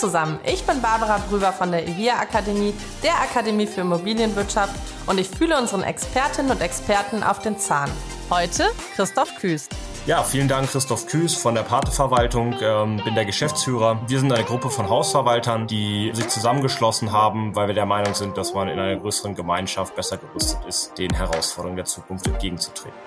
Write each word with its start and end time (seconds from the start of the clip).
Zusammen, 0.00 0.40
ich 0.44 0.64
bin 0.64 0.80
Barbara 0.80 1.18
Brüber 1.28 1.52
von 1.52 1.70
der 1.70 1.86
IVIA 1.86 2.20
Akademie, 2.20 2.72
der 3.02 3.20
Akademie 3.20 3.66
für 3.66 3.82
Immobilienwirtschaft 3.82 4.74
und 5.06 5.20
ich 5.20 5.28
fühle 5.28 5.58
unseren 5.58 5.82
Expertinnen 5.82 6.50
und 6.50 6.62
Experten 6.62 7.22
auf 7.22 7.40
den 7.40 7.58
Zahn. 7.58 7.90
Heute 8.30 8.70
Christoph 8.96 9.34
Küst. 9.38 9.70
Ja, 10.06 10.22
vielen 10.22 10.48
Dank, 10.48 10.70
Christoph 10.70 11.06
Küß 11.06 11.36
von 11.36 11.54
der 11.54 11.64
Pate-Verwaltung. 11.64 12.56
Ähm, 12.62 13.02
bin 13.04 13.14
der 13.14 13.26
Geschäftsführer. 13.26 14.00
Wir 14.08 14.18
sind 14.18 14.32
eine 14.32 14.44
Gruppe 14.44 14.70
von 14.70 14.88
Hausverwaltern, 14.88 15.66
die 15.66 16.10
sich 16.14 16.28
zusammengeschlossen 16.28 17.12
haben, 17.12 17.54
weil 17.54 17.66
wir 17.66 17.74
der 17.74 17.84
Meinung 17.84 18.14
sind, 18.14 18.38
dass 18.38 18.54
man 18.54 18.68
in 18.68 18.78
einer 18.78 18.96
größeren 18.96 19.34
Gemeinschaft 19.34 19.94
besser 19.94 20.16
gerüstet 20.16 20.60
ist, 20.66 20.96
den 20.96 21.12
Herausforderungen 21.12 21.76
der 21.76 21.84
Zukunft 21.84 22.26
entgegenzutreten. 22.26 22.98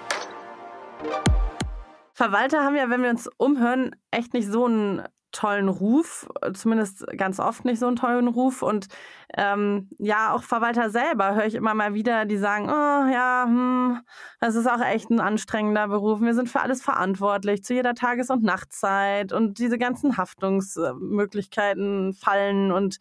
Verwalter 2.13 2.63
haben 2.63 2.75
ja, 2.75 2.87
wenn 2.91 3.01
wir 3.01 3.09
uns 3.09 3.27
umhören, 3.37 3.95
echt 4.11 4.35
nicht 4.35 4.47
so 4.47 4.65
einen 4.65 5.01
tollen 5.33 5.67
Ruf, 5.67 6.29
zumindest 6.53 7.05
ganz 7.17 7.39
oft 7.39 7.65
nicht 7.65 7.79
so 7.79 7.87
einen 7.87 7.97
tollen 7.97 8.29
Ruf. 8.29 8.61
Und 8.61 8.87
ähm, 9.35 9.89
ja, 9.97 10.33
auch 10.33 10.43
Verwalter 10.43 10.89
selber 10.89 11.35
höre 11.35 11.45
ich 11.45 11.55
immer 11.55 11.73
mal 11.73 11.93
wieder, 11.93 12.25
die 12.25 12.37
sagen, 12.37 12.69
oh 12.69 13.11
ja, 13.11 13.43
hm, 13.45 13.99
das 14.39 14.55
ist 14.55 14.67
auch 14.67 14.81
echt 14.81 15.09
ein 15.09 15.19
anstrengender 15.19 15.87
Beruf. 15.89 16.21
Wir 16.21 16.33
sind 16.33 16.49
für 16.49 16.61
alles 16.61 16.81
verantwortlich, 16.81 17.63
zu 17.63 17.73
jeder 17.73 17.95
Tages- 17.95 18.29
und 18.29 18.43
Nachtzeit 18.43 19.33
und 19.33 19.59
diese 19.59 19.77
ganzen 19.77 20.17
Haftungsmöglichkeiten 20.17 22.13
fallen. 22.13 22.71
Und 22.71 22.99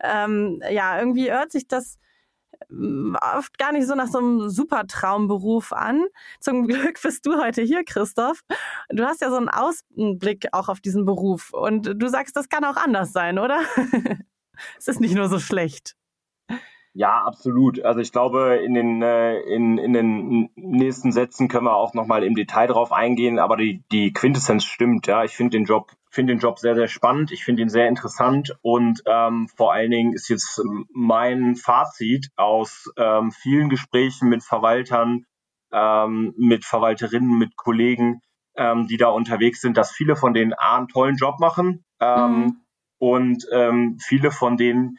ähm, 0.00 0.62
ja, 0.70 0.98
irgendwie 0.98 1.32
hört 1.32 1.50
sich 1.52 1.66
das 1.66 1.98
oft 2.70 3.58
gar 3.58 3.72
nicht 3.72 3.86
so 3.86 3.94
nach 3.94 4.08
so 4.08 4.18
einem 4.18 4.50
super 4.50 4.86
Traumberuf 4.86 5.72
an. 5.72 6.04
Zum 6.40 6.66
Glück 6.68 7.00
bist 7.02 7.26
du 7.26 7.40
heute 7.40 7.62
hier, 7.62 7.84
Christoph. 7.84 8.40
Du 8.90 9.04
hast 9.04 9.20
ja 9.20 9.30
so 9.30 9.36
einen 9.36 9.48
Ausblick 9.48 10.48
auch 10.52 10.68
auf 10.68 10.80
diesen 10.80 11.04
Beruf 11.04 11.52
und 11.52 11.94
du 11.96 12.08
sagst, 12.08 12.36
das 12.36 12.48
kann 12.48 12.64
auch 12.64 12.76
anders 12.76 13.12
sein, 13.12 13.38
oder? 13.38 13.60
es 14.78 14.88
ist 14.88 15.00
nicht 15.00 15.14
nur 15.14 15.28
so 15.28 15.38
schlecht. 15.38 15.94
Ja, 16.94 17.22
absolut. 17.24 17.82
Also 17.82 18.00
ich 18.00 18.12
glaube, 18.12 18.56
in 18.56 18.74
den, 18.74 19.00
äh, 19.00 19.40
in, 19.40 19.78
in 19.78 19.94
den 19.94 20.50
nächsten 20.56 21.10
Sätzen 21.10 21.48
können 21.48 21.64
wir 21.64 21.74
auch 21.74 21.94
nochmal 21.94 22.22
im 22.22 22.34
Detail 22.34 22.66
drauf 22.66 22.92
eingehen, 22.92 23.38
aber 23.38 23.56
die, 23.56 23.82
die 23.90 24.12
Quintessenz 24.12 24.64
stimmt, 24.64 25.06
ja. 25.06 25.24
Ich 25.24 25.32
finde 25.32 25.56
den 25.56 25.64
Job, 25.64 25.92
finde 26.10 26.34
den 26.34 26.40
Job 26.40 26.58
sehr, 26.58 26.74
sehr 26.74 26.88
spannend, 26.88 27.32
ich 27.32 27.44
finde 27.44 27.62
ihn 27.62 27.70
sehr 27.70 27.88
interessant 27.88 28.54
und 28.60 29.02
ähm, 29.06 29.48
vor 29.56 29.72
allen 29.72 29.90
Dingen 29.90 30.12
ist 30.12 30.28
jetzt 30.28 30.62
mein 30.92 31.56
Fazit 31.56 32.28
aus 32.36 32.92
ähm, 32.98 33.32
vielen 33.32 33.70
Gesprächen 33.70 34.28
mit 34.28 34.44
Verwaltern, 34.44 35.24
ähm, 35.72 36.34
mit 36.36 36.66
Verwalterinnen, 36.66 37.38
mit 37.38 37.56
Kollegen, 37.56 38.20
ähm, 38.54 38.86
die 38.86 38.98
da 38.98 39.08
unterwegs 39.08 39.62
sind, 39.62 39.78
dass 39.78 39.92
viele 39.92 40.14
von 40.14 40.34
denen 40.34 40.52
A, 40.52 40.76
einen 40.76 40.88
tollen 40.88 41.16
Job 41.16 41.40
machen 41.40 41.86
ähm, 42.00 42.36
mhm. 42.36 42.56
und 42.98 43.46
ähm, 43.50 43.96
viele 43.98 44.30
von 44.30 44.58
denen 44.58 44.98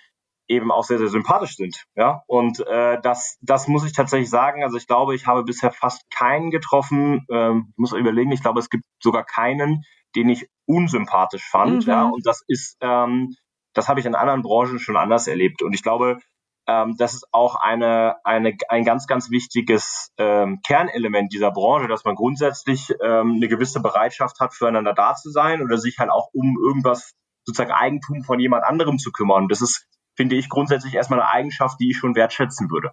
eben 0.54 0.72
auch 0.72 0.84
sehr, 0.84 0.98
sehr 0.98 1.10
sympathisch 1.10 1.56
sind. 1.56 1.86
Ja, 1.96 2.24
und 2.28 2.60
äh, 2.68 3.00
das, 3.02 3.38
das 3.42 3.68
muss 3.68 3.86
ich 3.86 3.94
tatsächlich 3.94 4.30
sagen. 4.30 4.64
Also 4.64 4.78
ich 4.78 4.88
glaube, 4.88 5.16
ich 5.16 5.28
habe 5.28 5.44
bisher 5.44 5.72
fast 5.72 6.10
keinen 6.12 6.52
getroffen. 6.52 7.26
Ähm, 7.30 7.68
ich 7.72 7.78
muss 7.78 7.94
überlegen, 7.94 8.32
ich 8.32 8.42
glaube, 8.42 8.60
es 8.60 8.70
gibt 8.70 8.84
sogar 9.02 9.24
keinen, 9.24 9.84
den 10.16 10.30
ich 10.30 10.48
unsympathisch 10.66 11.48
fand. 11.50 11.86
Mhm. 11.86 11.92
Ja, 11.92 12.04
und 12.04 12.26
das 12.26 12.44
ist, 12.48 12.78
ähm, 12.82 13.36
das 13.74 13.90
habe 13.90 14.00
ich 14.00 14.06
in 14.06 14.16
anderen 14.16 14.42
Branchen 14.42 14.80
schon 14.80 14.98
anders 14.98 15.28
erlebt. 15.28 15.62
Und 15.62 15.74
ich 15.74 15.84
glaube, 15.84 16.20
ähm, 16.68 16.96
das 16.98 17.14
ist 17.14 17.28
auch 17.32 17.56
eine, 17.56 18.16
eine, 18.24 18.56
ein 18.70 18.86
ganz, 18.86 19.08
ganz 19.08 19.30
wichtiges 19.30 20.12
ähm, 20.18 20.62
Kernelement 20.66 21.34
dieser 21.34 21.52
Branche, 21.52 21.88
dass 21.88 22.06
man 22.06 22.16
grundsätzlich 22.16 22.94
ähm, 23.02 23.34
eine 23.36 23.48
gewisse 23.48 23.82
Bereitschaft 23.82 24.40
hat, 24.40 24.54
füreinander 24.54 24.94
da 24.94 25.16
zu 25.16 25.30
sein 25.30 25.62
oder 25.62 25.78
sich 25.78 26.00
halt 26.00 26.10
auch 26.10 26.30
um 26.34 26.58
irgendwas 26.64 27.14
sozusagen 27.46 27.72
Eigentum 27.72 28.24
von 28.24 28.40
jemand 28.40 28.64
anderem 28.64 28.98
zu 28.98 29.12
kümmern. 29.12 29.50
Das 29.50 29.62
ist 29.62 29.86
finde 30.16 30.36
ich 30.36 30.50
grundsätzlich 30.50 30.96
erstmal 30.96 31.20
eine 31.20 31.30
Eigenschaft, 31.30 31.80
die 31.80 31.92
ich 31.92 31.98
schon 31.98 32.16
wertschätzen 32.16 32.70
würde. 32.70 32.92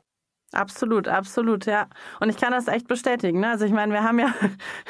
Absolut, 0.52 1.06
absolut, 1.06 1.66
ja. 1.66 1.86
Und 2.18 2.28
ich 2.28 2.36
kann 2.36 2.50
das 2.50 2.66
echt 2.66 2.88
bestätigen. 2.88 3.38
Ne? 3.38 3.50
Also 3.50 3.66
ich 3.66 3.72
meine, 3.72 3.92
wir 3.92 4.02
haben 4.02 4.18
ja 4.18 4.34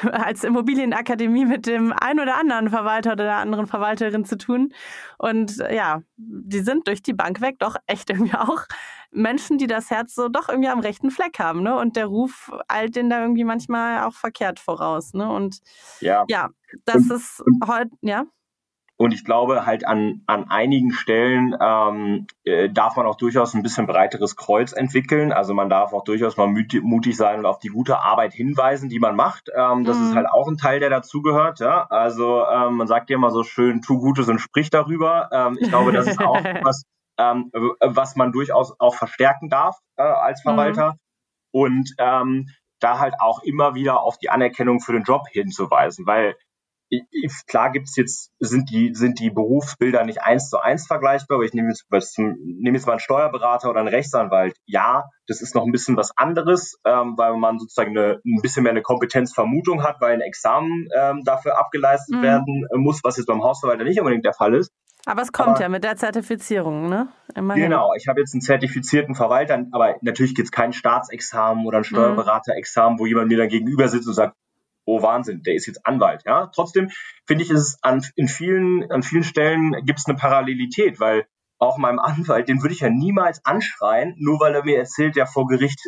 als 0.11 0.43
Immobilienakademie 0.43 1.45
mit 1.45 1.67
dem 1.67 1.93
ein 1.93 2.19
oder 2.19 2.37
anderen 2.37 2.69
Verwalter 2.69 3.11
oder 3.11 3.25
der 3.25 3.35
anderen 3.35 3.67
Verwalterin 3.67 4.25
zu 4.25 4.39
tun. 4.39 4.73
Und 5.19 5.57
ja, 5.57 6.01
die 6.17 6.61
sind 6.61 6.87
durch 6.87 7.03
die 7.03 7.13
Bank 7.13 7.41
weg 7.41 7.59
doch 7.59 7.75
echt 7.85 8.09
irgendwie 8.09 8.35
auch 8.35 8.63
Menschen, 9.11 9.59
die 9.59 9.67
das 9.67 9.91
Herz 9.91 10.15
so 10.15 10.29
doch 10.29 10.49
irgendwie 10.49 10.69
am 10.69 10.79
rechten 10.79 11.11
Fleck 11.11 11.37
haben. 11.37 11.61
Ne? 11.61 11.77
Und 11.77 11.95
der 11.95 12.07
Ruf 12.07 12.51
eilt 12.67 12.95
denen 12.95 13.11
da 13.11 13.21
irgendwie 13.21 13.43
manchmal 13.43 14.03
auch 14.05 14.13
verkehrt 14.13 14.59
voraus. 14.59 15.13
Ne? 15.13 15.29
Und 15.31 15.59
ja, 15.99 16.25
ja 16.27 16.49
das 16.85 17.03
und, 17.03 17.11
ist 17.11 17.43
heute, 17.67 17.91
ja. 18.01 18.25
Und 19.01 19.15
ich 19.15 19.25
glaube, 19.25 19.65
halt 19.65 19.87
an, 19.87 20.21
an 20.27 20.51
einigen 20.51 20.91
Stellen 20.91 21.57
ähm, 21.59 22.27
äh, 22.43 22.69
darf 22.69 22.97
man 22.97 23.07
auch 23.07 23.15
durchaus 23.15 23.55
ein 23.55 23.63
bisschen 23.63 23.87
breiteres 23.87 24.35
Kreuz 24.35 24.73
entwickeln. 24.73 25.31
Also 25.31 25.55
man 25.55 25.71
darf 25.71 25.91
auch 25.91 26.03
durchaus 26.03 26.37
mal 26.37 26.45
mutig 26.45 27.17
sein 27.17 27.39
und 27.39 27.47
auf 27.47 27.57
die 27.57 27.69
gute 27.69 27.97
Arbeit 27.97 28.33
hinweisen, 28.33 28.89
die 28.89 28.99
man 28.99 29.15
macht. 29.15 29.49
Ähm, 29.57 29.85
das 29.85 29.97
mhm. 29.97 30.03
ist 30.03 30.15
halt 30.15 30.27
auch 30.29 30.47
ein 30.47 30.57
Teil, 30.57 30.79
der 30.79 30.91
dazugehört. 30.91 31.59
Ja? 31.59 31.87
Also 31.89 32.45
ähm, 32.45 32.75
man 32.75 32.85
sagt 32.85 33.09
ja 33.09 33.15
immer 33.15 33.31
so 33.31 33.41
schön, 33.41 33.81
tu 33.81 33.97
Gutes 33.97 34.29
und 34.29 34.37
sprich 34.37 34.69
darüber. 34.69 35.29
Ähm, 35.31 35.57
ich 35.59 35.69
glaube, 35.69 35.91
das 35.93 36.05
ist 36.05 36.21
auch 36.23 36.35
was, 36.61 36.83
ähm, 37.17 37.49
was 37.79 38.15
man 38.15 38.31
durchaus 38.31 38.79
auch 38.79 38.93
verstärken 38.93 39.49
darf 39.49 39.79
äh, 39.97 40.03
als 40.03 40.43
Verwalter. 40.43 40.91
Mhm. 40.91 41.59
Und 41.59 41.95
ähm, 41.97 42.49
da 42.79 42.99
halt 42.99 43.15
auch 43.19 43.41
immer 43.41 43.73
wieder 43.73 44.03
auf 44.03 44.19
die 44.19 44.29
Anerkennung 44.29 44.79
für 44.79 44.93
den 44.93 45.01
Job 45.01 45.23
hinzuweisen, 45.31 46.05
weil 46.05 46.35
klar 47.47 47.71
gibt's 47.71 47.95
jetzt, 47.95 48.31
sind 48.39 48.69
die, 48.69 48.93
sind 48.93 49.19
die 49.19 49.29
Berufsbilder 49.29 50.03
nicht 50.03 50.21
eins 50.21 50.49
zu 50.49 50.59
eins 50.59 50.87
vergleichbar, 50.87 51.37
aber 51.37 51.45
ich 51.45 51.53
nehme 51.53 51.69
jetzt, 51.69 51.85
was, 51.89 52.17
nehme 52.17 52.77
jetzt 52.77 52.85
mal 52.85 52.93
einen 52.93 52.99
Steuerberater 52.99 53.69
oder 53.69 53.79
einen 53.79 53.89
Rechtsanwalt. 53.89 54.55
Ja, 54.65 55.05
das 55.27 55.41
ist 55.41 55.55
noch 55.55 55.65
ein 55.65 55.71
bisschen 55.71 55.95
was 55.97 56.11
anderes, 56.17 56.77
ähm, 56.85 57.13
weil 57.17 57.35
man 57.37 57.59
sozusagen 57.59 57.97
eine, 57.97 58.19
ein 58.25 58.41
bisschen 58.41 58.63
mehr 58.63 58.71
eine 58.71 58.81
Kompetenzvermutung 58.81 59.83
hat, 59.83 60.01
weil 60.01 60.13
ein 60.13 60.21
Examen 60.21 60.87
ähm, 60.95 61.23
dafür 61.23 61.57
abgeleistet 61.57 62.17
mhm. 62.17 62.21
werden 62.23 62.67
muss, 62.75 63.01
was 63.03 63.17
jetzt 63.17 63.27
beim 63.27 63.43
Hausverwalter 63.43 63.83
nicht 63.83 63.99
unbedingt 63.99 64.25
der 64.25 64.33
Fall 64.33 64.53
ist. 64.55 64.71
Aber 65.05 65.21
es 65.23 65.31
kommt 65.31 65.49
aber, 65.49 65.61
ja 65.61 65.69
mit 65.69 65.83
der 65.83 65.95
Zertifizierung, 65.95 66.87
ne? 66.87 67.07
Immerhin. 67.35 67.63
Genau, 67.63 67.93
ich 67.97 68.07
habe 68.07 68.19
jetzt 68.19 68.33
einen 68.35 68.41
zertifizierten 68.41 69.15
Verwalter, 69.15 69.65
aber 69.71 69.95
natürlich 70.01 70.35
gibt 70.35 70.47
es 70.47 70.51
kein 70.51 70.73
Staatsexamen 70.73 71.65
oder 71.65 71.77
ein 71.77 71.81
mhm. 71.81 71.85
Steuerberaterexamen, 71.85 72.99
wo 72.99 73.05
jemand 73.05 73.29
mir 73.29 73.37
dann 73.37 73.47
gegenüber 73.47 73.87
sitzt 73.87 74.07
und 74.07 74.13
sagt, 74.13 74.35
oh 74.85 75.01
Wahnsinn, 75.01 75.43
der 75.43 75.55
ist 75.55 75.67
jetzt 75.67 75.85
Anwalt. 75.85 76.23
Ja, 76.25 76.47
trotzdem 76.47 76.89
finde 77.25 77.43
ich, 77.43 77.51
ist 77.51 77.59
es 77.59 77.77
an, 77.81 78.05
in 78.15 78.27
vielen, 78.27 78.91
an 78.91 79.03
vielen 79.03 79.23
Stellen 79.23 79.71
gibt 79.85 79.99
es 79.99 80.07
eine 80.07 80.17
Parallelität, 80.17 80.99
weil 80.99 81.25
auch 81.59 81.77
meinem 81.77 81.99
Anwalt, 81.99 82.49
den 82.49 82.61
würde 82.61 82.73
ich 82.73 82.81
ja 82.81 82.89
niemals 82.89 83.45
anschreien, 83.45 84.15
nur 84.17 84.39
weil 84.39 84.55
er 84.55 84.65
mir 84.65 84.79
erzählt, 84.79 85.15
ja 85.15 85.25
vor 85.25 85.47
Gericht 85.47 85.79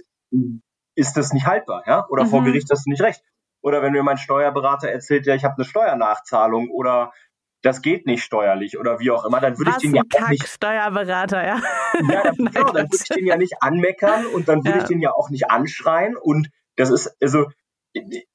ist 0.95 1.17
das 1.17 1.33
nicht 1.33 1.47
haltbar, 1.47 1.83
ja, 1.87 2.05
oder 2.09 2.25
mhm. 2.25 2.29
vor 2.29 2.43
Gericht 2.43 2.69
hast 2.71 2.85
du 2.85 2.91
nicht 2.91 3.01
recht. 3.01 3.21
Oder 3.61 3.81
wenn 3.81 3.93
mir 3.93 4.03
mein 4.03 4.17
Steuerberater 4.17 4.89
erzählt, 4.89 5.25
ja, 5.25 5.35
ich 5.35 5.45
habe 5.45 5.55
eine 5.55 5.65
Steuernachzahlung 5.65 6.69
oder 6.69 7.13
das 7.63 7.81
geht 7.81 8.05
nicht 8.05 8.23
steuerlich 8.23 8.77
oder 8.77 8.99
wie 8.99 9.09
auch 9.09 9.25
immer, 9.25 9.39
dann 9.39 9.57
würde 9.57 9.71
ich 9.71 9.77
den 9.77 9.95
ja 9.95 10.03
auch 10.03 10.29
nicht 10.29 10.47
Steuerberater, 10.47 11.45
ja. 11.45 11.61
Ja, 12.09 12.23
dann, 12.23 12.35
genau, 12.51 12.71
dann 12.71 12.91
würde 12.91 12.95
ich 12.95 13.15
den 13.15 13.25
ja 13.25 13.37
nicht 13.37 13.61
anmeckern 13.61 14.25
und 14.25 14.49
dann 14.49 14.65
würde 14.65 14.77
ja. 14.77 14.83
ich 14.83 14.87
den 14.87 14.99
ja 14.99 15.11
auch 15.11 15.29
nicht 15.29 15.49
anschreien 15.49 16.17
und 16.17 16.49
das 16.75 16.89
ist 16.89 17.15
also 17.21 17.47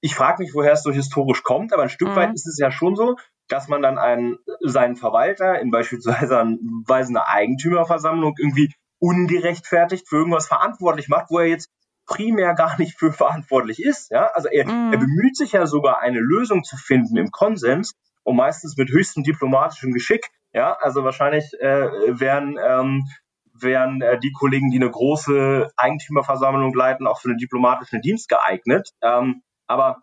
ich 0.00 0.14
frage 0.14 0.42
mich, 0.42 0.54
woher 0.54 0.72
es 0.72 0.82
so 0.82 0.92
historisch 0.92 1.42
kommt, 1.42 1.72
aber 1.72 1.82
ein 1.82 1.88
Stück 1.88 2.08
mhm. 2.08 2.16
weit 2.16 2.34
ist 2.34 2.46
es 2.46 2.58
ja 2.58 2.70
schon 2.70 2.96
so, 2.96 3.16
dass 3.48 3.68
man 3.68 3.82
dann 3.82 3.98
einen, 3.98 4.38
seinen 4.60 4.96
Verwalter 4.96 5.58
in 5.60 5.70
beispielsweise 5.70 6.38
einer 6.38 7.28
Eigentümerversammlung 7.28 8.34
irgendwie 8.38 8.72
ungerechtfertigt 9.00 10.08
für 10.08 10.16
irgendwas 10.16 10.48
verantwortlich 10.48 11.08
macht, 11.08 11.30
wo 11.30 11.38
er 11.38 11.46
jetzt 11.46 11.70
primär 12.06 12.54
gar 12.54 12.78
nicht 12.78 12.98
für 12.98 13.12
verantwortlich 13.12 13.82
ist. 13.82 14.10
Ja? 14.10 14.30
Also 14.34 14.48
er, 14.48 14.66
mhm. 14.66 14.92
er 14.92 14.98
bemüht 14.98 15.36
sich 15.36 15.52
ja 15.52 15.66
sogar 15.66 16.00
eine 16.00 16.20
Lösung 16.20 16.64
zu 16.64 16.76
finden 16.76 17.16
im 17.16 17.30
Konsens 17.30 17.94
und 18.22 18.36
meistens 18.36 18.76
mit 18.76 18.90
höchstem 18.90 19.24
diplomatischem 19.24 19.92
Geschick. 19.92 20.28
Ja, 20.52 20.76
also 20.80 21.04
wahrscheinlich 21.04 21.52
äh, 21.60 22.18
wären 22.18 22.56
ähm, 22.58 23.04
wären 23.62 24.00
äh, 24.02 24.18
die 24.18 24.32
Kollegen, 24.32 24.70
die 24.70 24.78
eine 24.78 24.90
große 24.90 25.70
Eigentümerversammlung 25.76 26.72
leiten, 26.74 27.06
auch 27.06 27.20
für 27.20 27.28
den 27.28 27.38
diplomatischen 27.38 28.00
Dienst 28.00 28.28
geeignet. 28.28 28.90
Ähm, 29.02 29.42
aber 29.68 30.02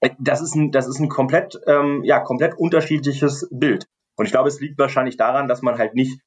äh, 0.00 0.10
das 0.18 0.40
ist 0.40 0.54
ein, 0.54 0.72
das 0.72 0.88
ist 0.88 0.98
ein 0.98 1.08
komplett, 1.08 1.58
ähm, 1.66 2.02
ja, 2.04 2.20
komplett 2.20 2.54
unterschiedliches 2.58 3.48
Bild. 3.50 3.86
Und 4.16 4.26
ich 4.26 4.32
glaube, 4.32 4.48
es 4.48 4.60
liegt 4.60 4.78
wahrscheinlich 4.78 5.16
daran, 5.16 5.48
dass 5.48 5.62
man 5.62 5.78
halt 5.78 5.94
nicht 5.94 6.20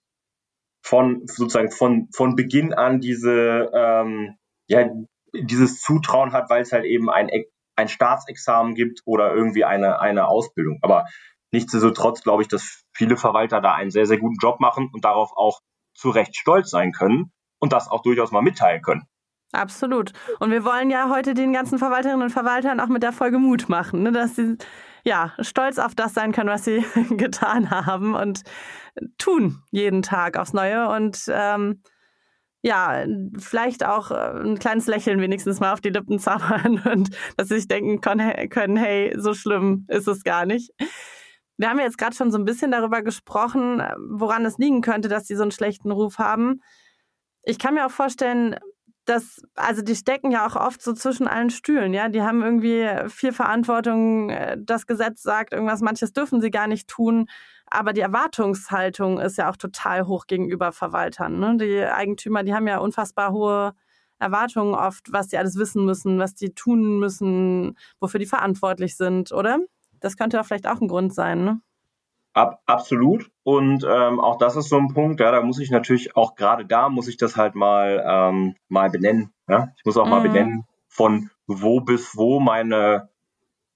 von 0.84 1.28
sozusagen 1.28 1.72
von, 1.72 2.08
von 2.14 2.36
Beginn 2.36 2.74
an 2.74 3.00
diese, 3.02 3.70
ähm, 3.74 4.38
ja, 4.68 4.90
dieses 5.34 5.82
Zutrauen 5.82 6.34
hat, 6.34 6.50
weil 6.50 6.62
es 6.62 6.72
halt 6.72 6.86
eben 6.86 7.10
ein, 7.10 7.30
ein 7.76 7.88
Staatsexamen 7.88 8.76
gibt 8.76 9.02
oder 9.06 9.34
irgendwie 9.34 9.66
eine, 9.66 10.00
eine 10.00 10.28
Ausbildung. 10.28 10.80
Aber 10.82 11.06
nichtsdestotrotz 11.52 12.24
glaube 12.24 12.44
ich, 12.44 12.48
dass 12.48 12.84
viele 12.94 13.18
Verwalter 13.18 13.62
da 13.62 13.74
einen 13.74 13.92
sehr, 13.92 14.06
sehr 14.06 14.18
guten 14.18 14.38
Job 14.42 14.60
machen 14.60 14.90
und 14.94 15.06
darauf 15.06 15.32
auch 15.36 15.60
zu 15.94 16.10
Recht 16.10 16.36
stolz 16.36 16.70
sein 16.70 16.92
können 16.92 17.32
und 17.60 17.74
das 17.74 17.90
auch 17.90 18.02
durchaus 18.02 18.32
mal 18.32 18.42
mitteilen 18.42 18.82
können. 18.82 19.04
Absolut. 19.54 20.14
Und 20.40 20.52
wir 20.52 20.64
wollen 20.64 20.90
ja 20.90 21.10
heute 21.10 21.34
den 21.34 21.54
ganzen 21.54 21.78
Verwalterinnen 21.78 22.24
und 22.24 22.30
Verwaltern 22.30 22.80
auch 22.80 22.88
mit 22.88 23.04
der 23.04 23.12
Folge 23.12 23.38
Mut 23.38 23.68
machen, 23.70 24.04
ne? 24.04 24.12
dass 24.12 24.36
sie 24.36 24.58
ja 25.04 25.34
stolz 25.40 25.78
auf 25.78 25.96
das 25.96 26.14
sein 26.14 26.32
können, 26.32 26.50
was 26.50 26.66
sie 26.66 26.86
getan 27.10 27.70
haben 27.72 28.16
und 28.16 28.44
tun 29.18 29.64
jeden 29.72 30.02
Tag 30.04 30.38
aufs 30.38 30.54
Neue 30.54 30.90
und 30.90 31.24
ähm, 31.28 31.82
ja, 32.64 33.06
vielleicht 33.40 33.84
auch 33.84 34.12
äh, 34.12 34.40
ein 34.44 34.60
kleines 34.60 34.86
Lächeln 34.86 35.20
wenigstens 35.20 35.60
mal 35.60 35.74
auf 35.74 35.82
die 35.82 35.90
Lippen 35.90 36.20
zaubern 36.20 36.82
und 36.92 37.10
dass 37.38 37.50
sie 37.50 37.56
sich 37.56 37.68
denken 37.68 38.02
können, 38.02 38.78
hey, 38.78 39.14
so 39.18 39.34
schlimm 39.34 39.86
ist 39.88 40.08
es 40.08 40.24
gar 40.24 40.46
nicht. 40.46 40.72
Wir 41.58 41.70
haben 41.70 41.80
ja 41.80 41.86
jetzt 41.86 41.98
gerade 41.98 42.16
schon 42.16 42.32
so 42.32 42.38
ein 42.38 42.46
bisschen 42.46 42.72
darüber 42.72 43.02
gesprochen, 43.02 43.84
woran 44.10 44.46
es 44.46 44.58
liegen 44.58 44.82
könnte, 44.82 45.10
dass 45.10 45.28
sie 45.28 45.36
so 45.36 45.44
einen 45.44 45.52
schlechten 45.52 45.92
Ruf 45.92 46.18
haben. 46.18 46.62
Ich 47.44 47.60
kann 47.60 47.74
mir 47.74 47.86
auch 47.86 47.92
vorstellen, 47.92 48.58
dass, 49.06 49.42
also 49.56 49.82
die 49.82 49.96
stecken 49.96 50.32
ja 50.32 50.46
auch 50.46 50.56
oft 50.56 50.82
so 50.82 50.94
zwischen 50.94 51.28
allen 51.28 51.50
Stühlen, 51.50 51.94
ja. 51.94 52.10
Die 52.10 52.22
haben 52.22 52.42
irgendwie 52.42 52.88
viel 53.10 53.34
Verantwortung. 53.34 54.30
Äh, 54.30 54.58
das 54.60 54.88
Gesetz 54.88 55.22
sagt 55.24 55.54
irgendwas, 55.54 55.82
manches 55.82 56.14
dürfen 56.14 56.42
sie 56.42 56.52
gar 56.52 56.68
nicht 56.68 56.88
tun. 56.88 57.28
Aber 57.66 57.94
die 57.94 58.02
Erwartungshaltung 58.02 59.20
ist 59.20 59.38
ja 59.38 59.50
auch 59.50 59.58
total 59.58 60.06
hoch 60.06 60.28
gegenüber 60.28 60.72
Verwaltern. 60.72 61.40
Ne? 61.40 61.58
Die 61.58 61.84
Eigentümer, 61.84 62.44
die 62.44 62.54
haben 62.54 62.68
ja 62.68 62.80
unfassbar 62.80 63.32
hohe 63.32 63.74
Erwartungen 64.20 64.76
oft, 64.76 65.12
was 65.12 65.30
die 65.30 65.38
alles 65.38 65.56
wissen 65.56 65.86
müssen, 65.86 66.20
was 66.20 66.36
die 66.36 66.54
tun 66.54 67.00
müssen, 67.00 67.78
wofür 68.00 68.20
die 68.20 68.26
verantwortlich 68.26 68.98
sind, 68.98 69.32
oder? 69.32 69.60
Das 70.00 70.18
könnte 70.18 70.38
doch 70.38 70.46
vielleicht 70.46 70.68
auch 70.68 70.82
ein 70.82 70.88
Grund 70.88 71.14
sein, 71.14 71.44
ne? 71.44 71.62
Ab, 72.34 72.62
absolut. 72.66 73.30
Und 73.44 73.84
ähm, 73.84 74.20
auch 74.22 74.38
das 74.38 74.56
ist 74.56 74.70
so 74.70 74.78
ein 74.78 74.94
Punkt, 74.94 75.20
ja, 75.20 75.32
da 75.32 75.42
muss 75.42 75.60
ich 75.60 75.70
natürlich 75.70 76.16
auch 76.16 76.36
gerade 76.36 76.66
da 76.66 76.88
muss 76.88 77.10
ich 77.10 77.18
das 77.18 77.36
halt 77.36 77.56
mal 77.56 78.04
ähm, 78.08 78.56
mal 78.70 78.90
benennen. 78.90 79.34
Ja? 79.50 79.70
Ich 79.78 79.86
muss 79.86 79.98
auch 79.98 80.06
mhm. 80.06 80.12
mal 80.12 80.22
benennen, 80.22 80.66
von 80.88 81.30
wo 81.46 81.82
bis 81.82 82.16
wo 82.16 82.40
meine 82.40 83.10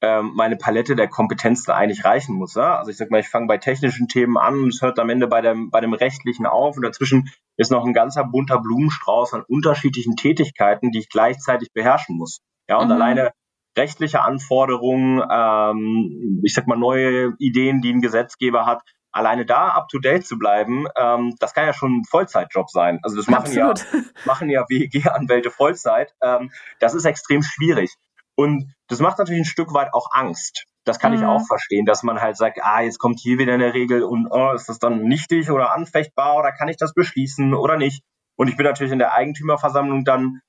ähm, 0.01 0.31
meine 0.35 0.55
Palette 0.55 0.95
der 0.95 1.09
Kompetenzen 1.09 1.71
eigentlich 1.71 2.05
reichen 2.05 2.35
muss. 2.35 2.55
Ja? 2.55 2.77
Also 2.77 2.91
ich 2.91 2.97
sag 2.97 3.11
mal, 3.11 3.19
ich 3.19 3.27
fange 3.27 3.47
bei 3.47 3.57
technischen 3.57 4.07
Themen 4.07 4.37
an 4.37 4.55
und 4.55 4.69
es 4.69 4.81
hört 4.81 4.99
am 4.99 5.09
Ende 5.09 5.27
bei 5.27 5.41
dem 5.41 5.69
bei 5.69 5.81
dem 5.81 5.93
rechtlichen 5.93 6.45
auf 6.45 6.77
und 6.77 6.83
dazwischen 6.83 7.29
ist 7.57 7.71
noch 7.71 7.85
ein 7.85 7.93
ganzer 7.93 8.23
bunter 8.23 8.59
Blumenstrauß 8.59 9.33
an 9.33 9.43
unterschiedlichen 9.45 10.15
Tätigkeiten, 10.15 10.91
die 10.91 10.99
ich 10.99 11.09
gleichzeitig 11.09 11.73
beherrschen 11.73 12.17
muss. 12.17 12.39
Ja, 12.69 12.77
und 12.77 12.87
mhm. 12.87 12.93
alleine 12.93 13.31
rechtliche 13.77 14.21
Anforderungen, 14.21 15.21
ähm, 15.29 16.41
ich 16.43 16.53
sag 16.53 16.67
mal 16.67 16.77
neue 16.77 17.33
Ideen, 17.39 17.81
die 17.81 17.91
ein 17.91 18.01
Gesetzgeber 18.01 18.65
hat, 18.65 18.81
alleine 19.11 19.45
da 19.45 19.69
up 19.69 19.87
to 19.87 19.99
date 19.99 20.25
zu 20.25 20.37
bleiben, 20.37 20.87
ähm, 20.97 21.35
das 21.39 21.53
kann 21.53 21.65
ja 21.65 21.73
schon 21.73 21.99
ein 21.99 22.03
Vollzeitjob 22.03 22.69
sein. 22.69 22.99
Also 23.01 23.15
das 23.15 23.27
machen 23.27 23.57
Absolut. 23.57 23.79
ja 23.93 23.99
machen 24.25 24.49
ja 24.49 24.65
WEG-Anwälte 24.67 25.51
Vollzeit. 25.51 26.13
Ähm, 26.21 26.51
das 26.79 26.93
ist 26.93 27.05
extrem 27.05 27.41
schwierig 27.41 27.93
und 28.35 28.73
das 28.87 28.99
macht 28.99 29.17
natürlich 29.17 29.41
ein 29.41 29.45
Stück 29.45 29.73
weit 29.73 29.93
auch 29.93 30.07
Angst. 30.11 30.65
Das 30.83 30.99
kann 30.99 31.13
mhm. 31.13 31.19
ich 31.19 31.25
auch 31.25 31.45
verstehen, 31.47 31.85
dass 31.85 32.03
man 32.03 32.21
halt 32.21 32.37
sagt, 32.37 32.59
ah, 32.61 32.81
jetzt 32.81 32.99
kommt 32.99 33.19
hier 33.19 33.39
wieder 33.39 33.53
eine 33.53 33.73
Regel 33.73 34.03
und 34.03 34.27
oh, 34.29 34.51
ist 34.51 34.69
das 34.69 34.79
dann 34.79 35.03
nichtig 35.03 35.49
oder 35.49 35.73
anfechtbar 35.73 36.37
oder 36.37 36.51
kann 36.51 36.67
ich 36.67 36.77
das 36.77 36.93
beschließen 36.93 37.53
oder 37.53 37.77
nicht? 37.77 38.03
Und 38.35 38.49
ich 38.49 38.57
bin 38.57 38.65
natürlich 38.65 38.93
in 38.93 38.99
der 38.99 39.13
Eigentümerversammlung 39.13 40.03
dann 40.03 40.41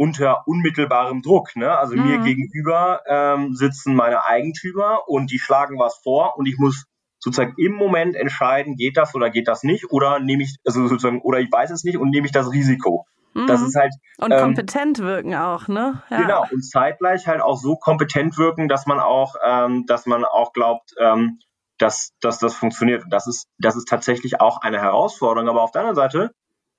unter 0.00 0.44
unmittelbarem 0.46 1.20
Druck. 1.20 1.56
Ne? 1.56 1.78
Also 1.78 1.94
mhm. 1.94 2.08
mir 2.08 2.18
gegenüber 2.20 3.02
ähm, 3.06 3.54
sitzen 3.54 3.94
meine 3.94 4.24
Eigentümer 4.24 5.06
und 5.06 5.30
die 5.30 5.38
schlagen 5.38 5.78
was 5.78 6.00
vor 6.02 6.38
und 6.38 6.46
ich 6.46 6.56
muss 6.56 6.86
sozusagen 7.18 7.52
im 7.58 7.74
Moment 7.74 8.16
entscheiden, 8.16 8.76
geht 8.76 8.96
das 8.96 9.14
oder 9.14 9.28
geht 9.28 9.46
das 9.46 9.62
nicht 9.62 9.90
oder 9.90 10.18
nehme 10.18 10.42
ich, 10.42 10.56
also 10.64 10.86
sozusagen, 10.86 11.20
oder 11.20 11.38
ich 11.40 11.52
weiß 11.52 11.70
es 11.70 11.84
nicht 11.84 11.98
und 11.98 12.08
nehme 12.08 12.24
ich 12.24 12.32
das 12.32 12.50
Risiko. 12.50 13.04
Mhm. 13.34 13.46
Das 13.46 13.60
ist 13.60 13.76
halt. 13.76 13.92
Und 14.16 14.32
ähm, 14.32 14.40
kompetent 14.40 15.00
wirken 15.00 15.34
auch, 15.34 15.68
ne? 15.68 16.02
Ja. 16.08 16.22
Genau. 16.22 16.46
Und 16.50 16.62
zeitgleich 16.62 17.28
halt 17.28 17.42
auch 17.42 17.58
so 17.58 17.76
kompetent 17.76 18.38
wirken, 18.38 18.68
dass 18.68 18.86
man 18.86 19.00
auch, 19.00 19.34
ähm, 19.44 19.84
dass 19.86 20.06
man 20.06 20.24
auch 20.24 20.54
glaubt, 20.54 20.94
ähm, 20.98 21.40
dass, 21.76 22.14
dass 22.22 22.38
das 22.38 22.54
funktioniert. 22.54 23.04
Und 23.04 23.12
das 23.12 23.26
ist, 23.26 23.48
das 23.58 23.76
ist 23.76 23.86
tatsächlich 23.86 24.40
auch 24.40 24.62
eine 24.62 24.80
Herausforderung. 24.80 25.50
Aber 25.50 25.60
auf 25.60 25.72
der 25.72 25.82
anderen 25.82 25.96
Seite 25.96 26.30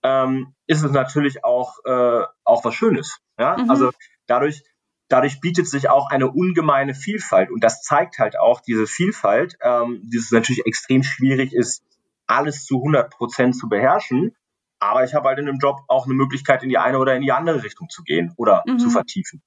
ähm, 0.03 0.53
ist 0.68 0.83
es 0.83 0.92
natürlich 0.92 1.44
auch, 1.44 1.77
äh, 1.86 2.24
auch 2.44 2.65
was 2.65 2.75
Schönes. 2.75 3.19
Ja? 3.38 3.57
Mhm. 3.57 3.69
Also 3.69 3.92
dadurch, 4.27 4.63
dadurch 5.07 5.42
bietet 5.42 5.68
sich 5.68 5.89
auch 5.89 6.09
eine 6.09 6.31
ungemeine 6.31 6.94
Vielfalt. 6.94 7.51
Und 7.51 7.63
das 7.63 7.81
zeigt 7.81 8.19
halt 8.19 8.38
auch 8.39 8.62
diese 8.62 8.88
Vielfalt, 8.88 9.57
ähm, 9.62 10.01
dass 10.12 10.24
es 10.24 10.31
natürlich 10.31 10.65
extrem 10.65 11.03
schwierig 11.03 11.53
ist, 11.53 11.83
alles 12.27 12.65
zu 12.65 12.77
100 12.77 13.12
Prozent 13.12 13.56
zu 13.56 13.68
beherrschen. 13.69 14.36
Aber 14.80 15.03
ich 15.03 15.13
habe 15.13 15.27
halt 15.27 15.38
in 15.39 15.45
dem 15.45 15.59
Job 15.59 15.81
auch 15.88 16.06
eine 16.06 16.15
Möglichkeit, 16.15 16.63
in 16.63 16.69
die 16.69 16.77
eine 16.77 16.97
oder 16.97 17.15
in 17.15 17.21
die 17.21 17.31
andere 17.31 17.63
Richtung 17.63 17.89
zu 17.89 18.04
gehen 18.04 18.33
oder 18.38 18.63
mhm. 18.65 18.80
zu 18.80 18.89
vertiefen. 18.89 19.44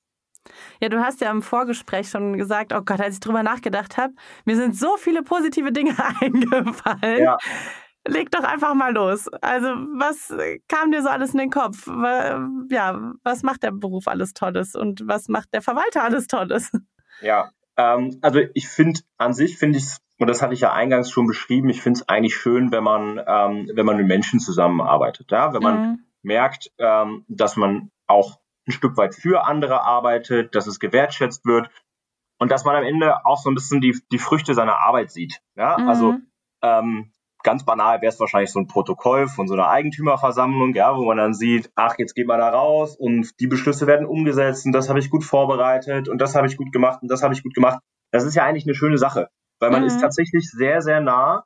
Ja, 0.80 0.88
du 0.88 1.00
hast 1.00 1.20
ja 1.20 1.30
im 1.30 1.42
Vorgespräch 1.42 2.10
schon 2.10 2.36
gesagt, 2.36 2.72
oh 2.72 2.82
Gott, 2.82 3.00
als 3.00 3.14
ich 3.14 3.20
drüber 3.20 3.42
nachgedacht 3.42 3.96
habe, 3.96 4.12
mir 4.44 4.56
sind 4.56 4.76
so 4.76 4.96
viele 4.96 5.22
positive 5.22 5.72
Dinge 5.72 5.94
eingefallen. 6.20 7.22
Ja. 7.22 7.38
Leg 8.06 8.30
doch 8.30 8.44
einfach 8.44 8.74
mal 8.74 8.92
los. 8.92 9.28
Also, 9.40 9.68
was 9.68 10.28
kam 10.68 10.90
dir 10.90 11.02
so 11.02 11.08
alles 11.08 11.32
in 11.32 11.38
den 11.38 11.50
Kopf? 11.50 11.86
Ja, 11.86 13.12
was 13.22 13.42
macht 13.42 13.62
der 13.62 13.72
Beruf 13.72 14.08
alles 14.08 14.34
Tolles 14.34 14.74
und 14.74 15.06
was 15.06 15.28
macht 15.28 15.54
der 15.54 15.62
Verwalter 15.62 16.04
alles 16.04 16.26
Tolles? 16.26 16.70
Ja, 17.22 17.50
ähm, 17.76 18.18
also 18.22 18.40
ich 18.54 18.68
finde 18.68 19.00
an 19.16 19.32
sich 19.32 19.58
finde 19.58 19.78
ich 19.78 19.96
und 20.18 20.28
das 20.28 20.42
hatte 20.42 20.54
ich 20.54 20.60
ja 20.60 20.72
eingangs 20.72 21.10
schon 21.10 21.26
beschrieben, 21.26 21.68
ich 21.68 21.82
finde 21.82 21.98
es 22.00 22.08
eigentlich 22.08 22.36
schön, 22.36 22.70
wenn 22.70 22.84
man, 22.84 23.20
ähm, 23.26 23.70
wenn 23.74 23.86
man 23.86 23.96
mit 23.96 24.06
Menschen 24.06 24.38
zusammenarbeitet, 24.38 25.30
ja, 25.30 25.52
wenn 25.52 25.62
man 25.62 25.78
mhm. 25.80 25.98
merkt, 26.22 26.70
ähm, 26.78 27.24
dass 27.28 27.56
man 27.56 27.90
auch 28.06 28.38
ein 28.66 28.72
Stück 28.72 28.96
weit 28.96 29.14
für 29.14 29.44
andere 29.44 29.82
arbeitet, 29.82 30.54
dass 30.54 30.66
es 30.66 30.78
gewertschätzt 30.78 31.44
wird 31.44 31.68
und 32.38 32.50
dass 32.50 32.64
man 32.64 32.76
am 32.76 32.84
Ende 32.84 33.26
auch 33.26 33.38
so 33.38 33.50
ein 33.50 33.54
bisschen 33.54 33.80
die, 33.80 33.98
die 34.12 34.18
Früchte 34.18 34.54
seiner 34.54 34.78
Arbeit 34.78 35.10
sieht. 35.10 35.40
Ja, 35.56 35.74
also, 35.74 36.12
mhm. 36.12 36.28
also 36.62 36.86
ähm, 36.86 37.12
ganz 37.44 37.64
banal 37.64 38.00
wäre 38.00 38.12
es 38.12 38.18
wahrscheinlich 38.18 38.50
so 38.50 38.58
ein 38.58 38.66
Protokoll 38.66 39.28
von 39.28 39.46
so 39.46 39.54
einer 39.54 39.68
Eigentümerversammlung, 39.68 40.74
ja, 40.74 40.96
wo 40.96 41.04
man 41.04 41.18
dann 41.18 41.34
sieht, 41.34 41.70
ach, 41.76 41.94
jetzt 41.98 42.14
geht 42.14 42.26
man 42.26 42.40
da 42.40 42.48
raus 42.48 42.96
und 42.96 43.38
die 43.38 43.46
Beschlüsse 43.46 43.86
werden 43.86 44.06
umgesetzt 44.06 44.66
und 44.66 44.72
das 44.72 44.88
habe 44.88 44.98
ich 44.98 45.10
gut 45.10 45.22
vorbereitet 45.22 46.08
und 46.08 46.18
das 46.18 46.34
habe 46.34 46.48
ich 46.48 46.56
gut 46.56 46.72
gemacht 46.72 47.00
und 47.02 47.10
das 47.10 47.22
habe 47.22 47.34
ich 47.34 47.42
gut 47.42 47.54
gemacht. 47.54 47.78
Das 48.10 48.24
ist 48.24 48.34
ja 48.34 48.44
eigentlich 48.44 48.64
eine 48.64 48.74
schöne 48.74 48.98
Sache, 48.98 49.28
weil 49.60 49.70
man 49.70 49.82
mhm. 49.82 49.86
ist 49.88 50.00
tatsächlich 50.00 50.50
sehr, 50.50 50.80
sehr 50.80 51.00
nah, 51.00 51.44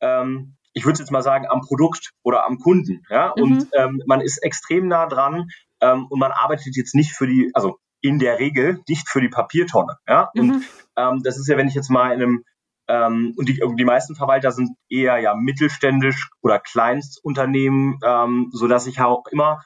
ähm, 0.00 0.56
ich 0.72 0.84
würde 0.84 1.00
jetzt 1.00 1.10
mal 1.10 1.22
sagen, 1.22 1.46
am 1.48 1.62
Produkt 1.62 2.12
oder 2.22 2.46
am 2.46 2.58
Kunden, 2.58 3.02
ja, 3.08 3.32
mhm. 3.36 3.42
und 3.42 3.68
ähm, 3.72 4.02
man 4.06 4.20
ist 4.20 4.38
extrem 4.38 4.86
nah 4.88 5.06
dran 5.06 5.48
ähm, 5.80 6.06
und 6.10 6.20
man 6.20 6.32
arbeitet 6.32 6.76
jetzt 6.76 6.94
nicht 6.94 7.12
für 7.12 7.26
die, 7.26 7.50
also 7.54 7.78
in 8.02 8.18
der 8.18 8.38
Regel 8.38 8.80
nicht 8.88 9.08
für 9.08 9.20
die 9.20 9.28
Papiertonne, 9.28 9.96
ja, 10.06 10.30
mhm. 10.34 10.40
und 10.40 10.64
ähm, 10.96 11.22
das 11.24 11.38
ist 11.38 11.48
ja, 11.48 11.56
wenn 11.56 11.68
ich 11.68 11.74
jetzt 11.74 11.90
mal 11.90 12.12
in 12.12 12.22
einem 12.22 12.44
ähm, 12.90 13.34
und 13.36 13.48
die, 13.48 13.60
die 13.78 13.84
meisten 13.84 14.16
Verwalter 14.16 14.50
sind 14.50 14.70
eher 14.88 15.18
ja 15.18 15.34
mittelständisch 15.34 16.28
oder 16.42 16.58
Kleinstunternehmen, 16.58 18.00
ähm, 18.04 18.50
so 18.52 18.66
dass 18.66 18.86
ich 18.86 19.00
auch 19.00 19.26
immer 19.30 19.62